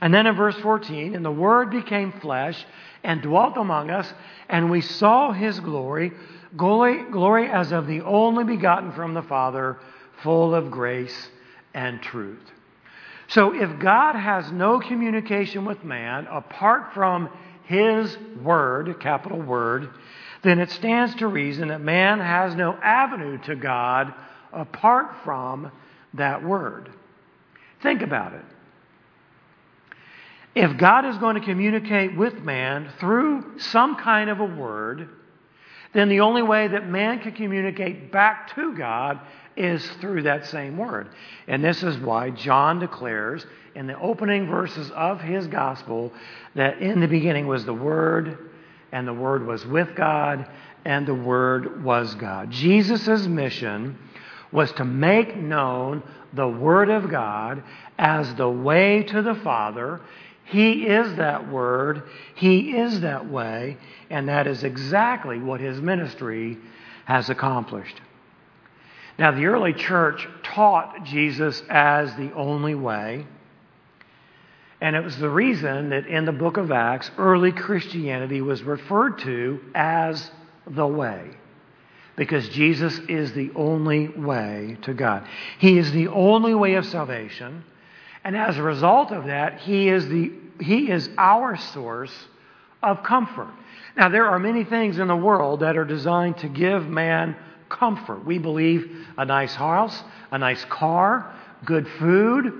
And 0.00 0.12
then 0.12 0.26
in 0.26 0.34
verse 0.34 0.56
14, 0.56 1.14
and 1.14 1.24
the 1.24 1.30
Word 1.30 1.70
became 1.70 2.12
flesh 2.20 2.64
and 3.02 3.22
dwelt 3.22 3.56
among 3.56 3.90
us, 3.90 4.12
and 4.48 4.70
we 4.70 4.80
saw 4.80 5.32
his 5.32 5.60
glory, 5.60 6.12
glory, 6.56 7.04
glory 7.10 7.48
as 7.48 7.72
of 7.72 7.86
the 7.86 8.00
only 8.02 8.44
begotten 8.44 8.92
from 8.92 9.14
the 9.14 9.22
Father, 9.22 9.78
full 10.22 10.54
of 10.54 10.70
grace 10.70 11.28
and 11.72 12.02
truth. 12.02 12.42
So 13.28 13.54
if 13.54 13.78
God 13.78 14.14
has 14.14 14.50
no 14.52 14.80
communication 14.80 15.64
with 15.64 15.84
man 15.84 16.26
apart 16.26 16.92
from 16.94 17.30
his 17.64 18.16
word, 18.42 19.00
capital 19.00 19.40
word, 19.40 19.90
then 20.42 20.58
it 20.58 20.70
stands 20.70 21.14
to 21.16 21.26
reason 21.26 21.68
that 21.68 21.80
man 21.80 22.20
has 22.20 22.54
no 22.54 22.74
avenue 22.82 23.38
to 23.44 23.56
God 23.56 24.12
apart 24.52 25.14
from 25.24 25.72
that 26.14 26.44
word. 26.44 26.90
Think 27.82 28.02
about 28.02 28.34
it. 28.34 28.44
If 30.54 30.76
God 30.76 31.04
is 31.04 31.18
going 31.18 31.34
to 31.34 31.40
communicate 31.40 32.16
with 32.16 32.34
man 32.40 32.92
through 33.00 33.58
some 33.58 33.96
kind 33.96 34.30
of 34.30 34.38
a 34.38 34.44
word, 34.44 35.08
then 35.92 36.08
the 36.08 36.20
only 36.20 36.42
way 36.42 36.68
that 36.68 36.88
man 36.88 37.18
can 37.20 37.32
communicate 37.32 38.12
back 38.12 38.54
to 38.54 38.76
God 38.76 39.20
is 39.56 39.88
through 40.00 40.22
that 40.22 40.46
same 40.46 40.76
word. 40.76 41.08
And 41.48 41.64
this 41.64 41.82
is 41.82 41.96
why 41.98 42.30
John 42.30 42.78
declares 42.78 43.46
in 43.74 43.86
the 43.86 43.98
opening 43.98 44.46
verses 44.46 44.90
of 44.92 45.20
his 45.20 45.46
gospel 45.46 46.12
that 46.54 46.80
in 46.80 47.00
the 47.00 47.08
beginning 47.08 47.46
was 47.46 47.64
the 47.64 47.74
Word, 47.74 48.50
and 48.92 49.06
the 49.06 49.14
Word 49.14 49.46
was 49.46 49.66
with 49.66 49.94
God, 49.96 50.46
and 50.84 51.06
the 51.06 51.14
Word 51.14 51.82
was 51.82 52.14
God. 52.14 52.50
Jesus' 52.50 53.26
mission 53.26 53.98
was 54.52 54.70
to 54.72 54.84
make 54.84 55.36
known 55.36 56.02
the 56.32 56.46
Word 56.46 56.90
of 56.90 57.10
God 57.10 57.62
as 57.98 58.32
the 58.34 58.48
way 58.48 59.02
to 59.02 59.22
the 59.22 59.34
Father. 59.34 60.00
He 60.44 60.86
is 60.86 61.16
that 61.16 61.50
Word, 61.50 62.04
He 62.36 62.76
is 62.76 63.00
that 63.00 63.28
way, 63.28 63.76
and 64.10 64.28
that 64.28 64.46
is 64.46 64.62
exactly 64.62 65.40
what 65.40 65.60
His 65.60 65.80
ministry 65.80 66.58
has 67.06 67.30
accomplished. 67.30 68.00
Now, 69.18 69.30
the 69.30 69.46
early 69.46 69.72
church 69.72 70.26
taught 70.42 71.04
Jesus 71.04 71.62
as 71.68 72.14
the 72.16 72.32
only 72.32 72.74
way. 72.74 73.26
And 74.80 74.96
it 74.96 75.02
was 75.02 75.16
the 75.16 75.30
reason 75.30 75.90
that 75.90 76.06
in 76.06 76.24
the 76.24 76.32
book 76.32 76.56
of 76.56 76.70
Acts, 76.70 77.10
early 77.16 77.52
Christianity 77.52 78.40
was 78.40 78.62
referred 78.62 79.18
to 79.20 79.60
as 79.74 80.30
the 80.66 80.86
way. 80.86 81.30
Because 82.16 82.48
Jesus 82.50 82.98
is 83.08 83.32
the 83.32 83.50
only 83.56 84.08
way 84.08 84.76
to 84.82 84.94
God. 84.94 85.26
He 85.58 85.78
is 85.78 85.90
the 85.92 86.08
only 86.08 86.54
way 86.54 86.74
of 86.74 86.86
salvation. 86.86 87.64
And 88.22 88.36
as 88.36 88.56
a 88.56 88.62
result 88.62 89.10
of 89.10 89.26
that, 89.26 89.60
He 89.60 89.88
is, 89.88 90.08
the, 90.08 90.32
he 90.60 90.90
is 90.90 91.10
our 91.18 91.56
source 91.56 92.12
of 92.82 93.02
comfort. 93.02 93.52
Now, 93.96 94.08
there 94.08 94.26
are 94.26 94.38
many 94.38 94.64
things 94.64 94.98
in 94.98 95.08
the 95.08 95.16
world 95.16 95.60
that 95.60 95.76
are 95.76 95.84
designed 95.84 96.38
to 96.38 96.48
give 96.48 96.86
man 96.88 97.36
comfort. 97.68 98.24
We 98.24 98.38
believe 98.38 99.06
a 99.16 99.24
nice 99.24 99.54
house, 99.54 100.02
a 100.30 100.38
nice 100.38 100.64
car, 100.66 101.34
good 101.64 101.88
food, 101.98 102.52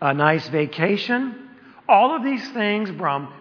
a 0.00 0.14
nice 0.14 0.48
vacation. 0.48 1.49
All 1.90 2.14
of 2.14 2.22
these 2.22 2.48
things 2.50 2.90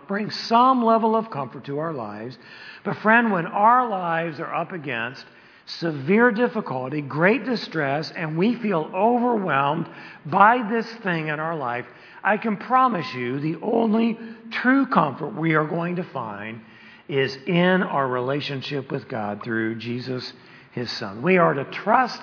bring 0.08 0.32
some 0.32 0.84
level 0.84 1.16
of 1.16 1.30
comfort 1.30 1.66
to 1.66 1.80
our 1.80 1.94
lives. 1.94 2.38
But, 2.84 2.98
friend, 2.98 3.32
when 3.32 3.46
our 3.46 3.88
lives 3.88 4.40
are 4.40 4.54
up 4.54 4.72
against 4.72 5.24
severe 5.66 6.32
difficulty, 6.32 7.02
great 7.02 7.46
distress, 7.46 8.12
and 8.16 8.38
we 8.38 8.56
feel 8.56 8.90
overwhelmed 8.94 9.88
by 10.26 10.68
this 10.68 10.88
thing 11.04 11.28
in 11.28 11.40
our 11.40 11.56
life, 11.56 11.86
I 12.24 12.38
can 12.38 12.58
promise 12.58 13.14
you 13.14 13.40
the 13.40 13.58
only 13.62 14.18
true 14.50 14.88
comfort 14.88 15.36
we 15.36 15.54
are 15.54 15.68
going 15.68 15.98
to 15.98 16.04
find 16.04 16.62
is 17.08 17.38
in 17.46 17.84
our 17.84 18.08
relationship 18.08 18.92
with 18.92 19.08
God 19.08 19.44
through 19.44 19.76
Jesus 19.76 20.34
his 20.72 20.92
Son. 20.92 21.22
We 21.22 21.38
are 21.38 21.54
to 21.54 21.66
trust 21.66 22.22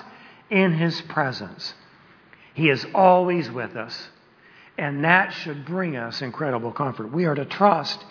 in 0.50 0.72
His 0.72 1.00
presence. 1.02 1.74
He 2.54 2.70
is 2.70 2.86
always 2.94 3.50
with 3.50 3.76
us, 3.76 4.08
and 4.78 5.04
that 5.04 5.32
should 5.32 5.64
bring 5.64 5.96
us 5.96 6.22
incredible 6.22 6.72
comfort. 6.72 7.12
We 7.12 7.24
are 7.24 7.34
to 7.34 7.44
trust 7.44 8.04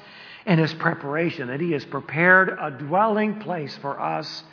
in 0.46 0.60
His 0.60 0.74
preparation, 0.76 1.48
that 1.48 1.60
He 1.60 1.72
has 1.72 1.86
prepared 1.86 2.50
a 2.50 2.72
dwelling 2.72 3.40
place 3.40 3.76
for 3.82 4.00
us 4.00 4.44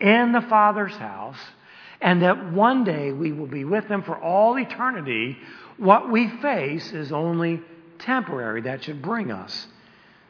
in 0.00 0.32
the 0.32 0.42
Father's 0.42 0.94
house, 0.94 1.38
and 2.00 2.22
that 2.22 2.52
one 2.52 2.84
day 2.84 3.12
we 3.12 3.32
will 3.32 3.46
be 3.46 3.64
with 3.64 3.84
Him 3.86 4.02
for 4.02 4.16
all 4.16 4.58
eternity. 4.58 5.36
What 5.76 6.10
we 6.10 6.28
face 6.28 6.92
is 6.92 7.12
only 7.12 7.60
temporary. 7.98 8.62
That 8.62 8.84
should 8.84 9.02
bring 9.02 9.30
us 9.30 9.66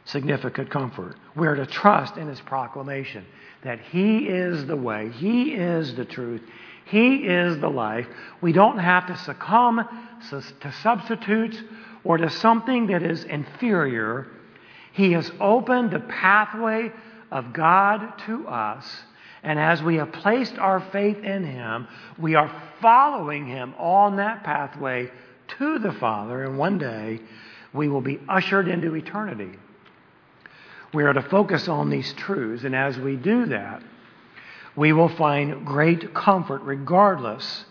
significant 0.06 0.70
comfort. 0.70 1.16
We 1.36 1.46
are 1.46 1.56
to 1.56 1.66
trust 1.66 2.16
in 2.16 2.26
His 2.28 2.40
proclamation 2.40 3.24
that 3.62 3.80
He 3.80 4.26
is 4.26 4.66
the 4.66 4.76
way, 4.76 5.10
He 5.10 5.52
is 5.52 5.94
the 5.94 6.04
truth, 6.04 6.42
He 6.90 7.16
is 7.16 7.58
the 7.58 7.68
life. 7.68 8.06
We 8.40 8.52
don't 8.52 8.78
have 8.78 9.06
to 9.06 9.16
succumb 9.16 9.86
to 10.30 10.72
substitutes 10.82 11.56
or 12.02 12.16
to 12.16 12.28
something 12.28 12.88
that 12.88 13.02
is 13.02 13.24
inferior. 13.24 14.26
He 14.92 15.12
has 15.12 15.30
opened 15.40 15.92
the 15.92 16.00
pathway 16.00 16.92
of 17.30 17.52
God 17.52 18.18
to 18.26 18.48
us. 18.48 18.84
And 19.42 19.58
as 19.58 19.82
we 19.82 19.96
have 19.96 20.12
placed 20.12 20.58
our 20.58 20.80
faith 20.92 21.18
in 21.18 21.44
Him, 21.44 21.86
we 22.18 22.34
are 22.34 22.52
following 22.82 23.46
Him 23.46 23.74
on 23.78 24.16
that 24.16 24.42
pathway 24.42 25.10
to 25.58 25.78
the 25.78 25.92
Father. 25.92 26.44
And 26.44 26.58
one 26.58 26.78
day 26.78 27.20
we 27.72 27.88
will 27.88 28.00
be 28.00 28.18
ushered 28.28 28.66
into 28.66 28.96
eternity. 28.96 29.52
We 30.92 31.04
are 31.04 31.12
to 31.12 31.22
focus 31.22 31.68
on 31.68 31.88
these 31.88 32.12
truths, 32.14 32.64
and 32.64 32.74
as 32.74 32.98
we 32.98 33.14
do 33.14 33.46
that, 33.46 33.80
we 34.76 34.92
will 34.92 35.08
find 35.08 35.66
great 35.66 36.14
comfort 36.14 36.62
regardless 36.62 37.64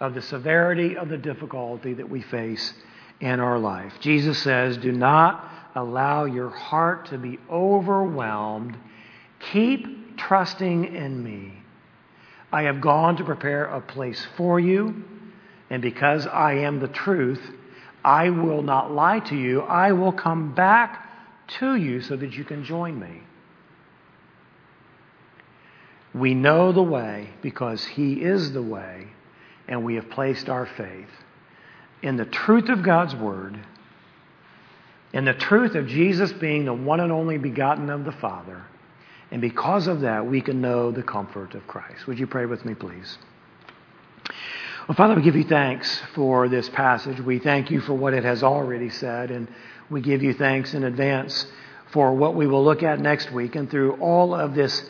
of 0.00 0.14
the 0.14 0.22
severity 0.22 0.96
of 0.96 1.08
the 1.08 1.18
difficulty 1.18 1.94
that 1.94 2.08
we 2.08 2.22
face 2.22 2.74
in 3.20 3.38
our 3.40 3.58
life. 3.58 3.92
Jesus 4.00 4.38
says, 4.38 4.76
Do 4.76 4.92
not 4.92 5.44
allow 5.74 6.24
your 6.24 6.50
heart 6.50 7.06
to 7.06 7.18
be 7.18 7.38
overwhelmed. 7.50 8.76
Keep 9.52 10.16
trusting 10.16 10.94
in 10.94 11.22
me. 11.22 11.54
I 12.52 12.62
have 12.62 12.80
gone 12.80 13.16
to 13.16 13.24
prepare 13.24 13.66
a 13.66 13.80
place 13.80 14.26
for 14.36 14.58
you, 14.58 15.04
and 15.68 15.80
because 15.80 16.26
I 16.26 16.54
am 16.54 16.80
the 16.80 16.88
truth, 16.88 17.40
I 18.04 18.30
will 18.30 18.62
not 18.62 18.90
lie 18.90 19.20
to 19.20 19.36
you. 19.36 19.60
I 19.60 19.92
will 19.92 20.12
come 20.12 20.54
back 20.54 21.06
to 21.58 21.76
you 21.76 22.00
so 22.00 22.16
that 22.16 22.32
you 22.32 22.44
can 22.44 22.64
join 22.64 22.98
me. 22.98 23.20
We 26.14 26.34
know 26.34 26.72
the 26.72 26.82
way 26.82 27.30
because 27.42 27.84
He 27.84 28.14
is 28.14 28.52
the 28.52 28.62
way, 28.62 29.08
and 29.68 29.84
we 29.84 29.94
have 29.94 30.10
placed 30.10 30.48
our 30.48 30.66
faith 30.66 31.08
in 32.02 32.16
the 32.16 32.24
truth 32.24 32.68
of 32.68 32.82
God's 32.82 33.14
Word, 33.14 33.58
in 35.12 35.24
the 35.24 35.34
truth 35.34 35.74
of 35.74 35.86
Jesus 35.86 36.32
being 36.32 36.64
the 36.64 36.74
one 36.74 37.00
and 37.00 37.12
only 37.12 37.38
begotten 37.38 37.90
of 37.90 38.04
the 38.04 38.12
Father. 38.12 38.64
And 39.30 39.40
because 39.40 39.86
of 39.86 40.00
that, 40.00 40.26
we 40.26 40.40
can 40.40 40.60
know 40.60 40.90
the 40.90 41.02
comfort 41.02 41.54
of 41.54 41.66
Christ. 41.66 42.06
Would 42.06 42.18
you 42.18 42.26
pray 42.26 42.46
with 42.46 42.64
me, 42.64 42.74
please? 42.74 43.18
Well, 44.88 44.96
Father, 44.96 45.14
we 45.14 45.22
give 45.22 45.36
you 45.36 45.44
thanks 45.44 46.02
for 46.14 46.48
this 46.48 46.68
passage. 46.68 47.20
We 47.20 47.38
thank 47.38 47.70
you 47.70 47.80
for 47.80 47.94
what 47.94 48.12
it 48.12 48.24
has 48.24 48.42
already 48.42 48.90
said. 48.90 49.30
And 49.30 49.46
we 49.88 50.00
give 50.00 50.22
you 50.22 50.34
thanks 50.34 50.74
in 50.74 50.82
advance 50.82 51.46
for 51.92 52.12
what 52.14 52.34
we 52.34 52.48
will 52.48 52.64
look 52.64 52.82
at 52.82 52.98
next 52.98 53.30
week 53.30 53.54
and 53.54 53.70
through 53.70 53.92
all 54.00 54.34
of 54.34 54.54
this 54.54 54.84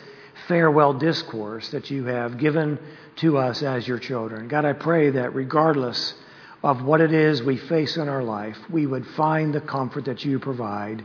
farewell 0.47 0.93
discourse 0.93 1.69
that 1.69 1.89
you 1.89 2.05
have 2.05 2.37
given 2.37 2.79
to 3.17 3.37
us 3.37 3.61
as 3.61 3.87
your 3.87 3.99
children. 3.99 4.47
God, 4.47 4.65
I 4.65 4.73
pray 4.73 5.09
that 5.11 5.35
regardless 5.35 6.13
of 6.63 6.83
what 6.83 7.01
it 7.01 7.13
is 7.13 7.41
we 7.41 7.57
face 7.57 7.97
in 7.97 8.07
our 8.07 8.23
life, 8.23 8.57
we 8.69 8.85
would 8.85 9.05
find 9.07 9.53
the 9.53 9.61
comfort 9.61 10.05
that 10.05 10.23
you 10.23 10.39
provide 10.39 11.03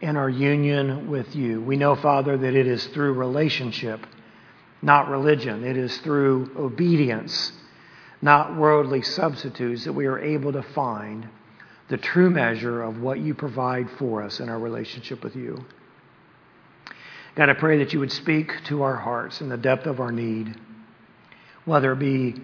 in 0.00 0.16
our 0.16 0.28
union 0.28 1.08
with 1.08 1.34
you. 1.34 1.60
We 1.62 1.76
know, 1.76 1.96
Father, 1.96 2.36
that 2.36 2.54
it 2.54 2.66
is 2.66 2.84
through 2.88 3.14
relationship, 3.14 4.06
not 4.82 5.08
religion. 5.08 5.64
It 5.64 5.76
is 5.76 5.96
through 5.98 6.50
obedience, 6.56 7.52
not 8.20 8.56
worldly 8.56 9.02
substitutes, 9.02 9.84
that 9.84 9.92
we 9.92 10.06
are 10.06 10.18
able 10.18 10.52
to 10.52 10.62
find 10.62 11.28
the 11.88 11.96
true 11.96 12.30
measure 12.30 12.82
of 12.82 13.00
what 13.00 13.20
you 13.20 13.32
provide 13.32 13.88
for 13.98 14.22
us 14.22 14.40
in 14.40 14.48
our 14.48 14.58
relationship 14.58 15.22
with 15.22 15.36
you. 15.36 15.64
God, 17.36 17.50
I 17.50 17.52
pray 17.52 17.78
that 17.78 17.92
you 17.92 18.00
would 18.00 18.12
speak 18.12 18.64
to 18.64 18.82
our 18.82 18.96
hearts 18.96 19.42
in 19.42 19.50
the 19.50 19.58
depth 19.58 19.84
of 19.84 20.00
our 20.00 20.10
need, 20.10 20.54
whether 21.66 21.92
it 21.92 21.98
be 21.98 22.34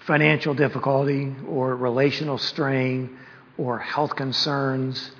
financial 0.00 0.54
difficulty 0.54 1.32
or 1.46 1.76
relational 1.76 2.36
strain 2.38 3.16
or 3.56 3.78
health 3.78 4.16
concerns 4.16 5.12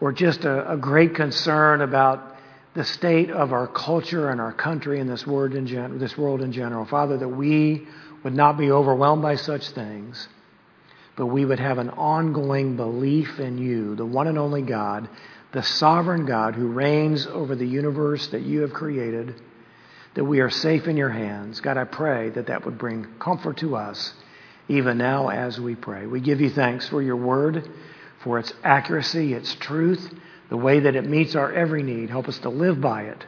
or 0.00 0.10
just 0.10 0.46
a, 0.46 0.72
a 0.72 0.76
great 0.78 1.14
concern 1.14 1.82
about 1.82 2.34
the 2.72 2.84
state 2.84 3.30
of 3.30 3.52
our 3.52 3.66
culture 3.66 4.30
and 4.30 4.40
our 4.40 4.54
country 4.54 5.00
and 5.00 5.10
this 5.10 5.26
world 5.26 5.52
gen- 5.66 5.98
this 5.98 6.16
world 6.16 6.40
in 6.40 6.50
general. 6.50 6.86
Father, 6.86 7.18
that 7.18 7.28
we 7.28 7.86
would 8.24 8.34
not 8.34 8.56
be 8.56 8.70
overwhelmed 8.70 9.20
by 9.20 9.36
such 9.36 9.68
things 9.68 10.28
but 11.16 11.26
we 11.26 11.44
would 11.44 11.58
have 11.58 11.78
an 11.78 11.90
ongoing 11.90 12.76
belief 12.76 13.40
in 13.40 13.56
you, 13.58 13.94
the 13.96 14.04
one 14.04 14.26
and 14.26 14.38
only 14.38 14.62
God, 14.62 15.08
the 15.56 15.62
sovereign 15.62 16.26
God 16.26 16.54
who 16.54 16.68
reigns 16.68 17.26
over 17.26 17.56
the 17.56 17.66
universe 17.66 18.26
that 18.26 18.42
you 18.42 18.60
have 18.60 18.74
created, 18.74 19.40
that 20.12 20.22
we 20.22 20.40
are 20.40 20.50
safe 20.50 20.86
in 20.86 20.98
your 20.98 21.08
hands. 21.08 21.60
God, 21.60 21.78
I 21.78 21.84
pray 21.84 22.28
that 22.28 22.48
that 22.48 22.66
would 22.66 22.76
bring 22.76 23.06
comfort 23.18 23.56
to 23.58 23.74
us 23.74 24.12
even 24.68 24.98
now 24.98 25.28
as 25.30 25.58
we 25.58 25.74
pray. 25.74 26.06
We 26.06 26.20
give 26.20 26.42
you 26.42 26.50
thanks 26.50 26.86
for 26.90 27.00
your 27.00 27.16
word, 27.16 27.70
for 28.22 28.38
its 28.38 28.52
accuracy, 28.62 29.32
its 29.32 29.54
truth, 29.54 30.12
the 30.50 30.58
way 30.58 30.80
that 30.80 30.94
it 30.94 31.08
meets 31.08 31.34
our 31.34 31.50
every 31.50 31.82
need. 31.82 32.10
Help 32.10 32.28
us 32.28 32.38
to 32.40 32.50
live 32.50 32.78
by 32.82 33.04
it. 33.04 33.24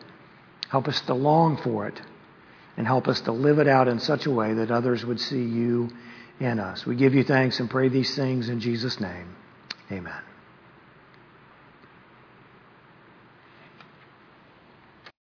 Help 0.69 0.87
us 0.87 1.01
to 1.01 1.15
long 1.15 1.57
for 1.57 1.89
it 1.89 1.99
and 2.77 2.87
help 2.87 3.09
us 3.09 3.23
to 3.23 3.33
live 3.33 3.59
it 3.59 3.69
out 3.69 3.89
in 3.89 4.01
such 4.01 4.27
a 4.27 4.31
way 4.31 4.53
that 4.53 4.71
others 4.71 5.03
would 5.03 5.19
see 5.19 5.43
you 5.43 5.89
in 6.41 6.61
us. 6.61 6.85
We 6.85 6.95
give 6.95 7.15
you 7.15 7.25
thanks 7.25 7.59
and 7.59 7.71
pray 7.71 7.89
these 7.89 8.15
things 8.15 8.51
in 8.51 8.61
Jesus' 8.61 9.01
name. 9.01 9.35
Amen. 9.91 10.28